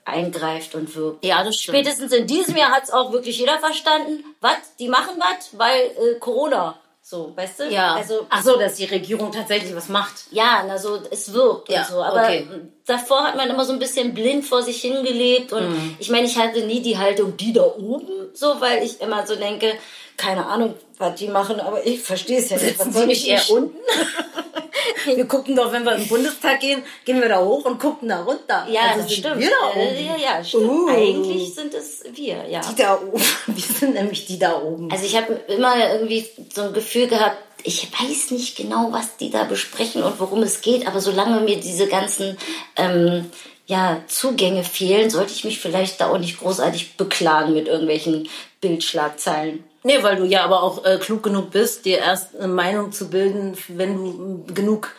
[0.04, 1.24] eingreift und wirkt.
[1.24, 1.78] Ja, das stimmt.
[1.78, 4.24] Spätestens in diesem Jahr hat es auch wirklich jeder verstanden.
[4.40, 4.76] Was?
[4.78, 5.50] Die machen was?
[5.58, 6.78] Weil äh, Corona.
[7.04, 7.64] So, weißt du?
[7.68, 7.96] Ja.
[7.96, 10.12] Also, Ach so, dass die Regierung tatsächlich was macht.
[10.30, 12.02] ja, also es wirkt Ja, und so.
[12.02, 12.46] Aber okay.
[12.86, 15.52] davor hat man immer so ein bisschen blind vor sich hingelebt.
[15.52, 15.96] Und Mhm.
[15.98, 19.34] ich meine, ich hatte nie die Haltung, die da oben, so, weil ich immer so
[19.34, 19.74] denke,
[20.16, 22.78] keine Ahnung, was die machen, aber ich verstehe es ja nicht.
[22.78, 23.76] Was soll ich eher unten?
[25.06, 28.22] wir gucken doch, wenn wir im Bundestag gehen, gehen wir da hoch und gucken da
[28.22, 28.66] runter.
[28.70, 29.38] Ja, Also das stimmt.
[29.40, 30.06] Wir da Äh, oben.
[30.06, 30.64] Ja, ja, stimmt.
[30.68, 30.88] Uh.
[30.88, 32.60] Eigentlich sind es wir, ja.
[32.60, 33.22] Die da oben.
[33.46, 34.90] Wir sind nämlich die da oben.
[34.90, 39.30] Also ich habe immer irgendwie so ein Gefühl gehabt, ich weiß nicht genau, was die
[39.30, 42.36] da besprechen und worum es geht, aber solange mir diese ganzen
[42.76, 43.30] ähm,
[43.66, 48.28] ja, Zugänge fehlen, sollte ich mich vielleicht da auch nicht großartig beklagen mit irgendwelchen
[48.60, 49.64] Bildschlagzeilen.
[49.84, 53.08] Nee, weil du ja aber auch äh, klug genug bist, dir erst eine Meinung zu
[53.10, 54.94] bilden, wenn du äh, genug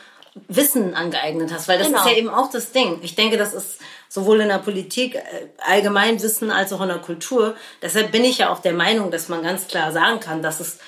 [0.48, 1.68] Wissen angeeignet hast.
[1.68, 2.00] Weil das Genau.
[2.00, 3.00] ist ja eben auch das Ding.
[3.02, 3.78] Ich denke, das ist
[4.10, 5.22] sowohl in der Politik, äh,
[5.60, 7.56] Allgemeinwissen als auch in der Kultur.
[7.82, 10.80] Deshalb bin ich ja auch der Meinung, dass man ganz klar sagen kann, dass es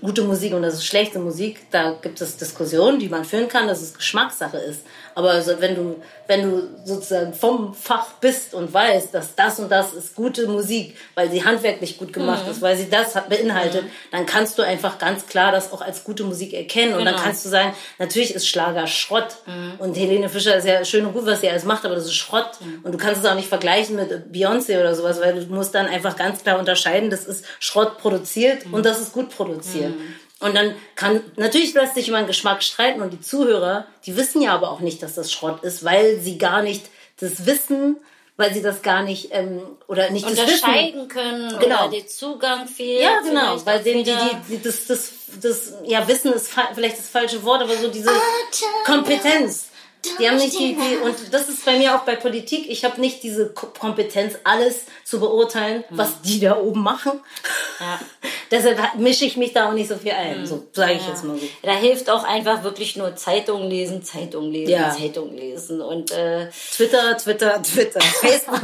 [0.00, 1.70] gute Musik und das ist schlechte Musik.
[1.70, 4.82] Da gibt es Diskussionen, die man führen kann, dass es Geschmackssache ist.
[5.16, 5.96] Aber also wenn du,
[6.26, 10.94] wenn du sozusagen vom Fach bist und weißt, dass das und das ist gute Musik,
[11.14, 12.50] weil sie handwerklich gut gemacht Mhm.
[12.52, 16.22] ist, weil sie das beinhaltet, dann kannst du einfach ganz klar das auch als gute
[16.22, 16.92] Musik erkennen.
[16.94, 17.24] Und dann Genau.
[17.24, 19.36] kannst du sagen, natürlich ist Schlager Schrott.
[19.46, 19.72] Mhm.
[19.78, 22.14] Und Helene Fischer ist ja schön und gut, was sie alles macht, aber das ist
[22.14, 22.50] Schrott.
[22.60, 22.80] Mhm.
[22.84, 25.86] Und du kannst es auch nicht vergleichen mit Beyoncé oder sowas, weil du musst dann
[25.86, 28.74] einfach ganz klar unterscheiden, das ist Schrott produziert Mhm.
[28.74, 29.94] und das ist gut produziert.
[30.40, 34.42] Und dann kann, natürlich lässt sich über den Geschmack streiten und die Zuhörer, die wissen
[34.42, 37.96] ja aber auch nicht, dass das Schrott ist, weil sie gar nicht das wissen,
[38.36, 40.26] weil sie das gar nicht, ähm, oder nicht.
[40.26, 41.84] Unterscheiden können Genau.
[41.86, 43.02] oder der Zugang fehlt.
[43.02, 47.08] Ja, genau, weil denen die, die, die das, das, das, ja, Wissen ist vielleicht das
[47.08, 48.10] falsche Wort, aber so diese
[48.84, 49.68] Kompetenz.
[50.18, 53.00] Die haben nicht die, die, und das ist bei mir auch bei Politik, ich habe
[53.00, 57.20] nicht diese Ko- Kompetenz, alles zu beurteilen, was die da oben machen.
[57.80, 58.00] Ja.
[58.50, 61.24] Deshalb ha- mische ich mich da auch nicht so viel ein, so sage ich jetzt
[61.24, 61.46] mal so.
[61.62, 64.90] Da hilft auch einfach wirklich nur Zeitung lesen, Zeitung lesen, Ja.
[64.96, 65.80] Zeitung lesen.
[65.80, 68.60] Und äh, Twitter, Twitter, Twitter, Facebook.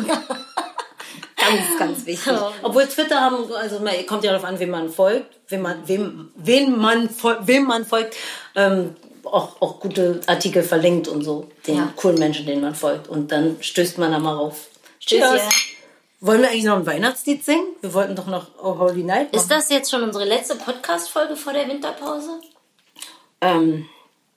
[1.36, 2.32] ganz, ganz wichtig.
[2.62, 6.30] Obwohl Twitter haben, also man kommt ja darauf an, wem man folgt, wem man, wem,
[6.36, 7.09] wen man,
[7.40, 8.14] wem man folgt,
[8.55, 8.95] ähm,
[9.25, 11.93] auch, auch gute Artikel verlinkt und so, den Ja.
[11.97, 13.09] coolen Menschen, denen man folgt.
[13.09, 14.68] Und dann stößt man da mal rauf.
[15.01, 15.20] Tschüss.
[16.20, 17.66] Wollen wir eigentlich noch ein Weihnachtslied singen?
[17.81, 19.43] Wir wollten doch noch Oh Holy Night machen.
[19.43, 22.41] Ist das jetzt schon unsere letzte Podcast-Folge vor der Winterpause?
[23.41, 23.87] ähm,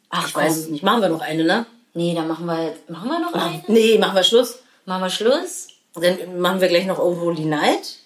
[0.10, 0.84] Ach, ich weiß es nicht.
[0.84, 1.66] Machen wir noch eine, ne?
[1.94, 3.64] Nee, dann machen wir, jetzt- machen wir noch eine?
[3.68, 4.60] Nee, machen wir Schluss.
[4.86, 5.68] Machen wir Schluss?
[5.94, 7.98] Dann machen wir gleich noch Oh Holy Night.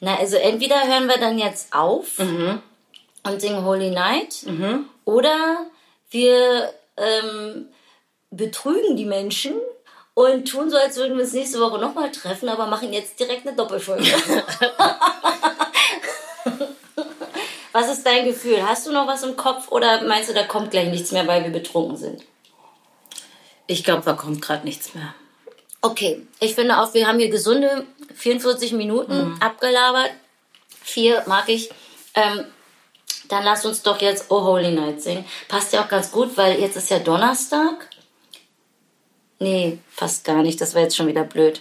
[0.00, 2.60] Na, also entweder hören wir dann jetzt auf Mhm.
[3.24, 4.44] und singen Holy Night
[5.04, 5.66] oder
[6.10, 7.68] wir ähm,
[8.30, 9.54] betrügen die Menschen
[10.14, 13.46] und tun so, als würden wir uns nächste Woche nochmal treffen, aber machen jetzt direkt
[13.46, 14.04] eine Doppelfolge.
[17.72, 18.66] was ist dein Gefühl?
[18.66, 21.42] Hast du noch was im Kopf oder meinst du, da kommt gleich nichts mehr, weil
[21.42, 22.22] wir betrunken sind?
[23.66, 25.14] Ich glaube, da kommt gerade nichts mehr.
[25.80, 27.84] Okay, ich finde auch, wir haben hier gesunde
[28.14, 30.10] 44 Minuten abgelabert.
[30.82, 31.70] Vier mag ich.
[32.14, 32.44] Ähm,
[33.28, 35.24] dann lass uns doch jetzt Oh Holy Night singen.
[35.48, 37.88] Passt ja auch ganz gut, weil jetzt ist ja Donnerstag.
[39.38, 40.60] Nee, fast gar nicht.
[40.60, 41.60] Das wäre jetzt schon wieder blöd.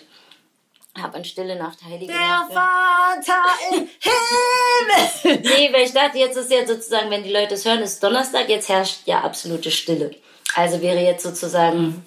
[1.01, 2.51] Hab an Stille Nacht, Heilige Nacht.
[2.51, 3.15] ja.
[3.23, 5.41] Vater im Himmel.
[5.41, 8.47] Nee, weil ich dachte, jetzt ist ja sozusagen, wenn die Leute es hören, ist Donnerstag,
[8.47, 10.11] jetzt herrscht ja absolute Stille.
[10.55, 12.05] Also wäre jetzt sozusagen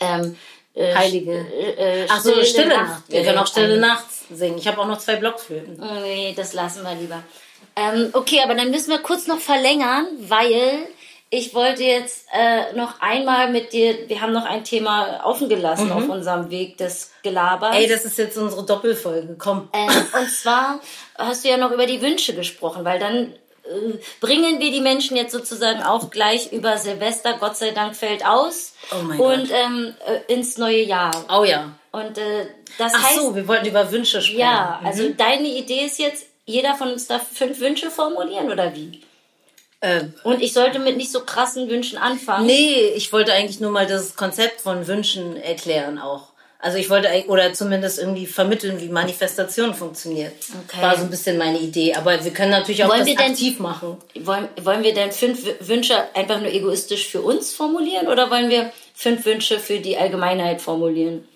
[0.00, 0.36] Ähm,
[0.74, 1.32] äh, Heilige.
[1.32, 3.02] Äh, äh, Ach so, Stille Nacht.
[3.08, 4.58] Wir äh, können auch Stille Nacht singen.
[4.58, 5.82] Ich habe auch noch zwei Blockflöten.
[5.82, 7.22] Oh, Nee, das lassen wir lieber.
[7.78, 10.78] Ähm, okay, aber dann müssen wir kurz noch verlängern, weil
[11.30, 15.92] ich wollte jetzt äh, noch einmal mit dir, wir haben noch ein Thema offen gelassen
[15.92, 17.76] auf unserem Weg des Gelabers.
[17.76, 19.36] Ey, das ist jetzt unsere Doppelfolge.
[19.38, 19.68] Komm.
[19.74, 20.80] Ähm, und zwar
[21.16, 25.18] hast du ja noch über die Wünsche gesprochen, weil dann äh, bringen wir die Menschen
[25.18, 30.32] jetzt sozusagen auch gleich über Silvester, Gott sei Dank fällt aus, Oh und ähm, äh,
[30.32, 31.10] ins neue Jahr.
[31.30, 31.72] Oh ja.
[31.92, 32.46] Und äh,
[32.78, 34.40] das Ach heißt, so, wir wollten über Wünsche sprechen.
[34.40, 39.02] ja, also deine Idee ist jetzt, jeder von uns darf fünf Wünsche formulieren oder wie?
[39.80, 42.46] Ähm, Und ich sollte mit nicht so krassen Wünschen anfangen.
[42.46, 46.28] nee, ich wollte eigentlich nur mal das Konzept von Wünschen erklären auch.
[46.60, 50.32] Also ich wollte eigentlich- oder zumindest irgendwie vermitteln, wie Manifestation funktioniert.
[50.66, 50.82] Okay.
[50.82, 51.94] War so ein bisschen meine Idee.
[51.94, 53.96] Aber wir können natürlich auch Wollen das wir denn- aktiv machen.
[54.18, 58.72] Wollen, wollen wir denn fünf Wünsche einfach nur egoistisch für uns formulieren oder wollen wir
[58.94, 61.28] fünf Wünsche für die Allgemeinheit formulieren?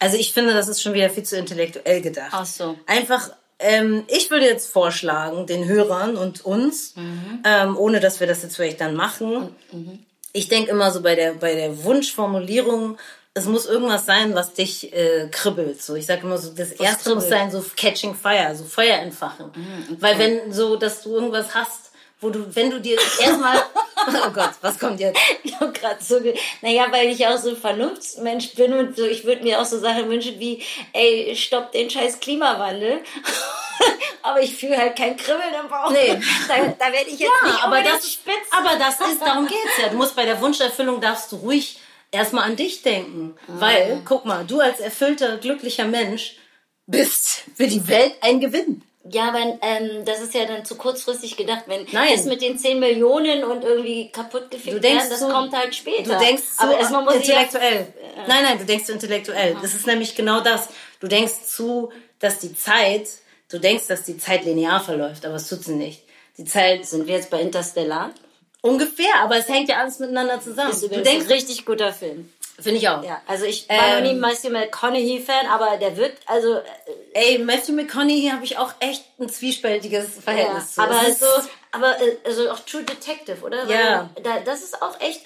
[0.00, 2.30] Also ich finde, das ist schon wieder viel zu intellektuell gedacht.
[2.32, 2.76] Ach so.
[2.86, 7.40] Einfach, ähm, ich würde jetzt vorschlagen, den Hörern und uns, Mhm.
[7.44, 9.54] ähm, ohne dass wir das jetzt vielleicht dann machen.
[10.32, 12.98] Ich denke immer so bei der, bei der Wunschformulierung,
[13.34, 15.82] es muss irgendwas sein, was dich äh, kribbelt.
[15.82, 17.26] So, ich sage immer so, das erste muss kribbelt?
[17.26, 19.50] Mhm, sein, so Catching Fire, so Feuer entfachen.
[20.00, 21.85] Weil wenn so, dass du irgendwas hast,
[22.20, 23.58] wo du, wenn du dir erstmal,
[24.06, 25.20] oh Gott, was kommt jetzt?
[25.42, 29.04] Ich habe gerade so, ge naja, weil ich auch so ein Vernunftsmensch bin und so,
[29.04, 30.62] ich würde mir auch so Sachen wünschen wie,
[30.92, 33.00] ey, stopp den scheiß Klimawandel.
[34.22, 35.90] aber ich fühle halt kein Kribbeln im Bauch.
[35.90, 36.20] Nee.
[36.48, 38.34] Da, da werde ich jetzt nicht aber das, spitz.
[38.50, 39.88] aber das ist, darum geht's ja.
[39.88, 43.36] Du musst bei der Wunscherfüllung darfst du ruhig erstmal an dich denken.
[43.46, 46.36] Weil, guck mal, du als erfüllter, glücklicher Mensch
[46.86, 48.82] bist für die Welt ein Gewinn.
[49.10, 52.08] Ja, aber ähm, das ist ja dann zu kurzfristig gedacht, wenn Nein.
[52.14, 55.54] das mit den 10 Millionen und irgendwie kaputt gefickt Du denkst werden, das so- kommt
[55.56, 56.18] halt später.
[56.18, 57.86] Du denkst so aber erstmal muss ich ja, intellektuell.
[58.26, 59.56] Nein, nein, du denkst so intellektuell.
[59.62, 60.68] Das ist nämlich genau das.
[61.00, 63.08] Du denkst zu, dass die Zeit,
[63.50, 66.02] du denkst, dass die Zeit linear verläuft, aber es tut sie nicht.
[66.38, 68.12] Die Zeit sind wir jetzt bei Interstellar?
[68.62, 70.70] ungefähr, aber es hängt ja alles miteinander zusammen.
[70.72, 72.32] Ist Du denkst, ein richtig guter Film.
[72.58, 73.02] Finde ich auch.
[73.04, 76.62] Ja, also ich war noch Ähm, nie Matthew McConaughey-Fan, aber der wirkt, also, äh,
[77.12, 80.82] Ey, Matthew McConaughey habe ich auch echt ein zwiespältiges ja, Verhältnis zu.
[80.82, 81.26] aber so,
[81.72, 83.64] aber äh, also auch True Detective, oder?
[83.66, 84.10] Ja.
[84.14, 85.22] Weil Da, das ist auch echt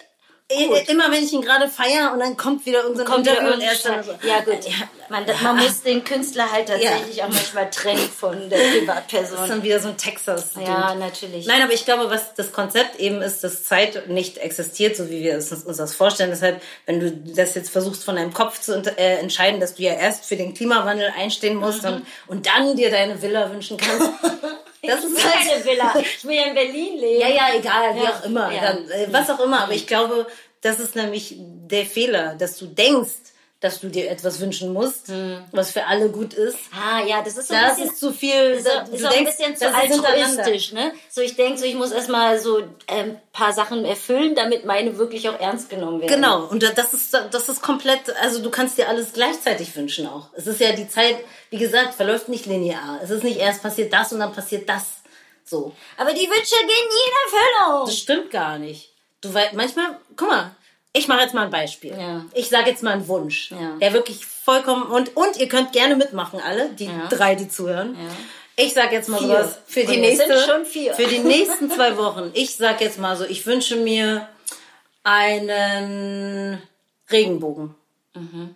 [0.68, 0.88] gut.
[0.88, 3.72] Immer wenn ich ihn gerade feier und dann kommt wieder irgendein Kommt Interview und er
[3.72, 4.58] ist dann so, Ja gut,
[5.08, 9.48] man, man muss den Künstler halt tatsächlich auch manchmal trennen von der Das ist Privatperson.
[9.48, 10.50] dann wieder so ein Texas.
[10.60, 11.46] Ja, natürlich.
[11.46, 15.22] Nein, aber ich glaube, was das Konzept eben ist, dass Zeit nicht existiert, so wie
[15.22, 16.30] wir es uns das vorstellen.
[16.30, 19.94] Deshalb, wenn du das jetzt versuchst von deinem Kopf zu äh, entscheiden, dass du ja
[19.94, 21.88] erst für den Klimawandel einstehen musst Mhm.
[21.88, 24.10] und, und dann dir deine Villa wünschen kannst.
[24.82, 25.94] Das ich ist will halt keine Villa.
[26.00, 27.20] Ich will ja in Berlin leben.
[27.20, 28.10] Ja, ja, egal, wie Ja.
[28.10, 28.52] auch immer.
[28.52, 28.60] Ja.
[28.72, 29.62] Dann, äh, was auch immer.
[29.62, 30.26] Aber ich glaube,
[30.62, 33.10] das ist nämlich der Fehler, dass du denkst,
[33.60, 35.12] dass du dir etwas wünschen musst,
[35.52, 36.56] was für alle gut ist.
[36.72, 37.90] Ah, ja, das ist so ein Das bisschen...
[37.90, 38.32] ist zu viel.
[38.32, 40.92] ist auch, du ist auch ein bisschen zu altruistisch, ne?
[41.10, 45.28] So, ich denke so, ich muss erstmal so ein paar Sachen erfüllen, damit meine wirklich
[45.28, 46.10] auch ernst genommen werden.
[46.14, 50.06] Genau, und da- das ist, das ist komplett, also du kannst dir alles gleichzeitig wünschen
[50.06, 50.28] auch.
[50.34, 51.16] Es ist ja die Zeit,
[51.50, 52.98] wie gesagt, verläuft nicht linear.
[53.02, 54.84] Es ist nicht erst passiert das und dann passiert das.
[55.44, 55.74] So.
[55.98, 57.34] Aber die Wünsche gehen nie in
[57.66, 57.86] Erfüllung.
[57.86, 58.92] Das stimmt gar nicht.
[59.20, 60.56] Du weißt, manchmal, guck mal,
[60.92, 61.92] ich mache jetzt mal ein Beispiel.
[61.96, 62.24] Ja.
[62.34, 63.76] Ich sage jetzt mal einen Wunsch, Ja.
[63.80, 67.06] der wirklich vollkommen und und ihr könnt gerne mitmachen alle, die Ja.
[67.08, 67.96] drei, die zuhören.
[68.56, 69.28] Ich sage jetzt mal Vier.
[69.28, 70.92] sowas für die Und sind nächste schon vier.
[70.94, 72.30] für die nächsten zwei Wochen.
[72.34, 74.28] Ich sage jetzt mal so, ich wünsche mir
[75.04, 76.60] einen
[77.10, 77.74] Regenbogen.
[78.14, 78.54] Mhm.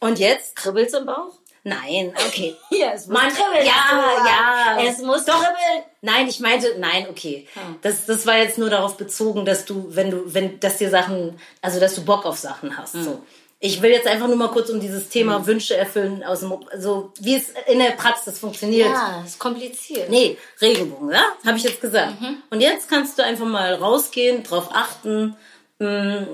[0.00, 0.54] Und jetzt?
[0.56, 1.32] Kribbelt's im Bauch?
[1.64, 2.54] Nein, okay.
[2.70, 3.66] Ja, es muss Man, kribbeln.
[3.66, 4.82] ja, ja.
[4.82, 5.34] Es muss Doch.
[5.34, 5.84] kribbeln.
[6.02, 7.48] Nein, ich meinte, nein, okay.
[7.54, 7.76] Hm.
[7.80, 11.40] Das, das war jetzt nur darauf bezogen, dass du, wenn du, wenn, dass dir Sachen,
[11.62, 12.94] also dass du Bock auf Sachen hast.
[12.94, 13.04] Hm.
[13.04, 13.22] So.
[13.60, 17.12] Ich will jetzt einfach nur mal kurz um dieses Thema Wünsche erfüllen aus dem, also
[17.18, 18.90] wie es in der Praxis funktioniert.
[18.90, 20.10] Ja, ist kompliziert.
[20.10, 21.24] Nee, Regenbogen, ja?
[21.46, 22.20] Habe ich jetzt gesagt.
[22.20, 22.42] Mhm.
[22.50, 25.34] Und jetzt kannst du einfach mal rausgehen, drauf achten.
[25.78, 26.24] Mm,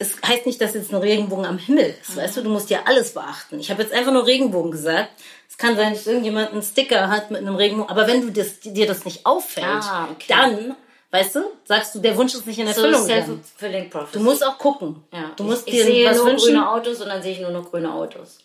[0.00, 2.42] Es heißt nicht, dass jetzt ein Regenbogen am Himmel ist, weißt du?
[2.42, 3.58] Du musst ja alles beachten.
[3.58, 5.10] Ich habe jetzt einfach nur Regenbogen gesagt.
[5.50, 7.90] Es kann sein, dass irgendjemand einen Sticker hat mit einem Regenbogen.
[7.90, 10.26] Aber wenn du das, dir das nicht auffällt, Ah, okay.
[10.28, 10.76] dann,
[11.10, 14.18] weißt du, sagst du, der Wunsch ist nicht in So Erfüllung prophecy.
[14.18, 15.02] Du musst auch gucken.
[15.12, 15.32] ja.
[15.34, 16.46] Du musst ich, dir ich sehe nur wünschen.
[16.54, 18.38] grüne Autos und dann sehe ich nur noch grüne Autos.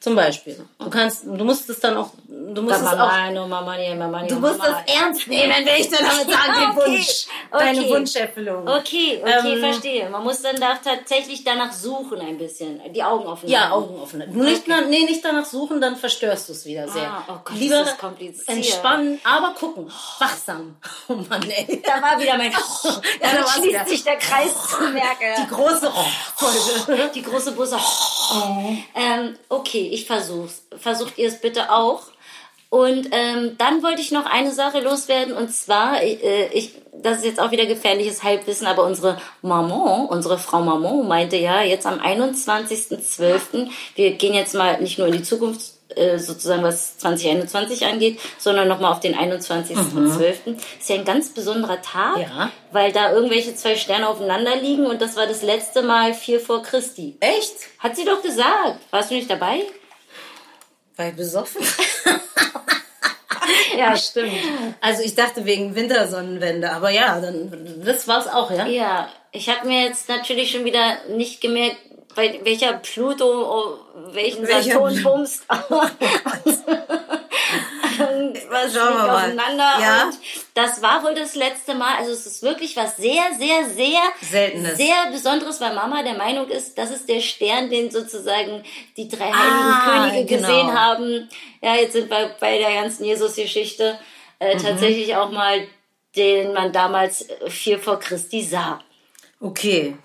[0.00, 0.58] Zum Beispiel.
[0.78, 4.22] Du kannst, du musst es dann auch, du musst es auch, no, Mama, no, Mama,
[4.26, 4.82] du musst Mama.
[4.86, 7.26] es ernst nehmen, will ich dann damit sagen, den Okay, Wunsch.
[7.52, 7.90] Deine okay.
[7.90, 8.66] Wunscherfüllung.
[8.66, 10.08] Okay, okay, Ähm, verstehe.
[10.08, 12.80] Man muss dann da tatsächlich danach suchen ein bisschen.
[12.94, 13.72] Die Augen offen Ja.
[13.72, 14.20] Augen offen.
[14.32, 17.02] Nicht, na, nee, nicht danach suchen, dann verstörst du es wieder sehr.
[17.10, 18.48] Ah, oh Gott, Lieber ist kompliziert.
[18.48, 19.92] entspannen, aber gucken.
[20.18, 20.76] Wachsam.
[21.08, 21.82] Oh Mann, ey.
[21.84, 22.52] Da war wieder mein.
[23.22, 23.84] Ja, da schließt wieder.
[23.86, 25.42] sich der Kreis zu merke.
[25.42, 27.10] Die große Oh-Folge.
[27.14, 27.76] Die große Busse.
[28.94, 30.62] Ähm, okay, ich versuch's.
[30.78, 32.02] Versucht ihr es bitte auch.
[32.70, 36.70] Und ähm, dann wollte ich noch eine Sache loswerden und zwar, äh, ich,
[37.02, 41.62] das ist jetzt auch wieder gefährliches Halbwissen, aber unsere Maman, unsere Frau Maman meinte ja
[41.62, 45.62] jetzt am 21.12., wir gehen jetzt mal nicht nur in die Zukunft,
[45.96, 50.56] äh, sozusagen was 2021 angeht, sondern nochmal auf den 21.12.
[50.78, 52.50] Ist ja ein ganz besonderer Tag, Ja.
[52.70, 56.62] weil da irgendwelche zwei Sterne aufeinander liegen und das war das letzte Mal vier vor
[56.62, 57.16] Christi.
[57.18, 57.54] Echt?
[57.80, 58.78] Hat sie doch gesagt.
[58.92, 59.62] Warst du nicht dabei?
[61.08, 61.62] Ich besoffen?
[63.76, 64.32] Ja, stimmt.
[64.80, 68.66] Also ich dachte wegen Wintersonnenwende, aber ja, dann das war's auch, ja?
[68.66, 71.76] Ja, ich habe mir jetzt natürlich schon wieder nicht gemerkt,
[72.14, 73.78] bei welcher Pluto, oh,
[74.12, 75.44] welchen Welcher Saturn bumst.
[78.50, 79.16] was Schauen wir mal.
[79.16, 79.72] aufeinander.
[79.80, 80.02] Ja.
[80.04, 80.18] Und
[80.54, 81.96] das war wohl das letzte Mal.
[81.98, 84.76] Also es ist wirklich was sehr, sehr, sehr Seltenes.
[84.76, 88.62] sehr Besonderes, weil Mama der Meinung ist, das ist der Stern, den sozusagen
[88.96, 90.48] die drei heiligen Ah, Könige genau.
[90.48, 91.28] gesehen haben.
[91.62, 93.98] Ja, jetzt sind wir bei der ganzen Jesus-Geschichte
[94.38, 94.62] äh, Mhm.
[94.62, 95.66] tatsächlich auch mal,
[96.16, 98.80] den man damals äh, vier vor Christi sah.
[99.40, 99.96] Okay.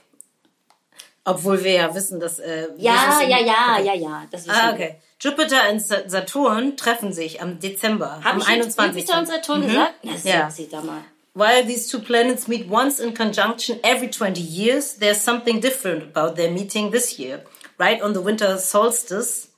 [1.24, 3.86] Obwohl wir ja wissen, dass äh, Ja, Jesus ja, ja, okay.
[3.86, 4.24] ja, ja.
[4.32, 4.96] Das wissen Ah, wir.
[5.26, 9.02] Jupiter und Sa- Saturn treffen sich am Dezember, Hab am ich jetzt 21.
[9.02, 9.94] Jupiter und Saturn gesagt?
[10.04, 10.50] Na, Ja.
[10.52, 11.02] sieht da mal.
[11.34, 16.36] While these two planets meet once in conjunction every 20 years, there's something different about
[16.36, 17.44] their meeting this year.
[17.78, 19.50] Right on the winter solstice,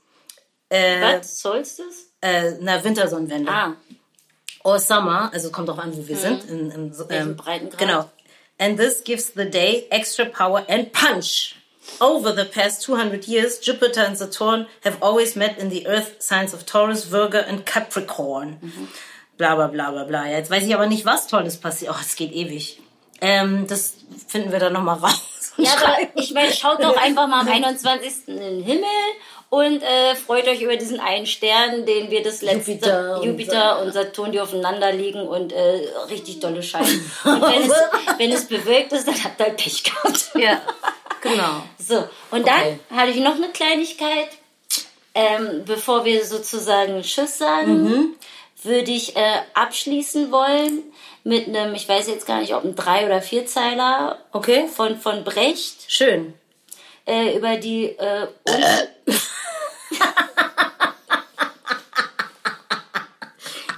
[0.70, 1.40] äh, Was?
[1.40, 2.08] Solstice?
[2.22, 3.52] äh, na, Wintersonnenwende.
[3.52, 3.76] Ah,
[4.64, 6.46] or summer, also kommt drauf an, wo wir sind.
[6.50, 7.78] In, Welchen ähm, Breitengrad?
[7.78, 8.10] Genau.
[8.60, 11.56] And this gives the day extra power and punch.
[12.00, 16.54] Over the past 200 years, Jupiter and Saturn have always met in the Earth signs
[16.54, 18.58] of Taurus, Virgo and Capricorn.
[19.38, 20.28] Bla bla bla bla bla.
[20.28, 21.92] Jetzt weiß ich aber nicht, was Tolles passiert.
[21.94, 22.80] Oh, es geht ewig.
[23.22, 23.96] Ähm, das
[24.28, 25.54] finden wir dann nochmal raus.
[25.58, 28.28] Ja, aber ich meine, schaut doch einfach mal am 21.
[28.28, 28.86] in den Himmel
[29.50, 33.82] und äh, freut euch über diesen einen Stern, den wir das letzte Jupiter und Jupiter
[33.82, 35.80] und Saturn, die aufeinander liegen und äh,
[36.10, 37.10] richtig dolle scheinen.
[37.24, 37.74] Und wenn es,
[38.18, 40.32] wenn es bewölkt ist, dann habt ihr halt Pech gehabt.
[40.36, 40.62] Ja,
[41.22, 41.64] genau.
[41.80, 42.80] So, und dann Okay.
[42.96, 44.30] hatte ich noch eine Kleinigkeit.
[45.14, 48.16] Ähm, bevor wir sozusagen Tschüss sagen, Mhm.
[48.64, 50.84] würde ich äh, abschließen wollen
[51.24, 54.68] mit einem, ich weiß jetzt gar nicht, ob ein Drei- oder Vierzeiler Okay.
[54.68, 56.36] von, von Brecht Schön.
[57.08, 58.64] äh, über die äh, Un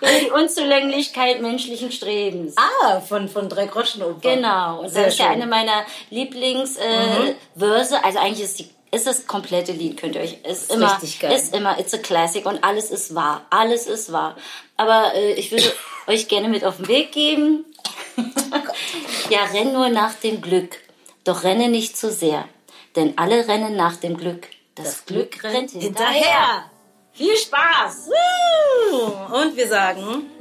[0.01, 2.55] über die Unzulänglichkeit menschlichen Strebens.
[2.57, 5.35] Ah, von, von drei Groschen Genau, und Sehr das ist ja schön.
[5.35, 5.41] Mhm.
[5.41, 7.29] eine meiner Lieblingsverse.
[7.29, 8.03] Äh, Verse.
[8.03, 11.31] also eigentlich ist die ist das komplette Lied, könnt ihr euch, ist, immer, richtig geil.
[11.31, 14.35] ist immer, it's a classic und alles ist wahr, alles ist wahr.
[14.77, 15.71] Aber äh, ich würde
[16.07, 17.65] euch gerne mit auf den Weg geben.
[19.29, 20.77] ja, renn nur nach dem Glück,
[21.23, 22.47] doch renne nicht zu sehr,
[22.95, 24.47] denn alle rennen nach dem Glück.
[24.75, 26.13] Das, Glück rennt hinterher.
[26.13, 26.71] hinterher.
[27.20, 28.09] Viel Spaß!
[29.34, 30.32] Und wir sagen.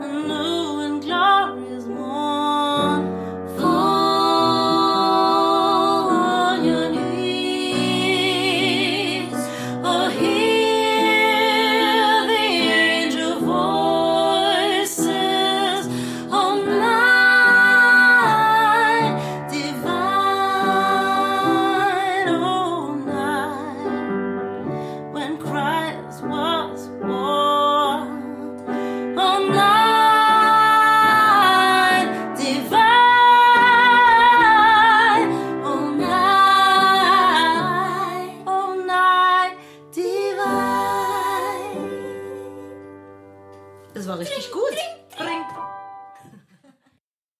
[0.00, 1.79] New and glorious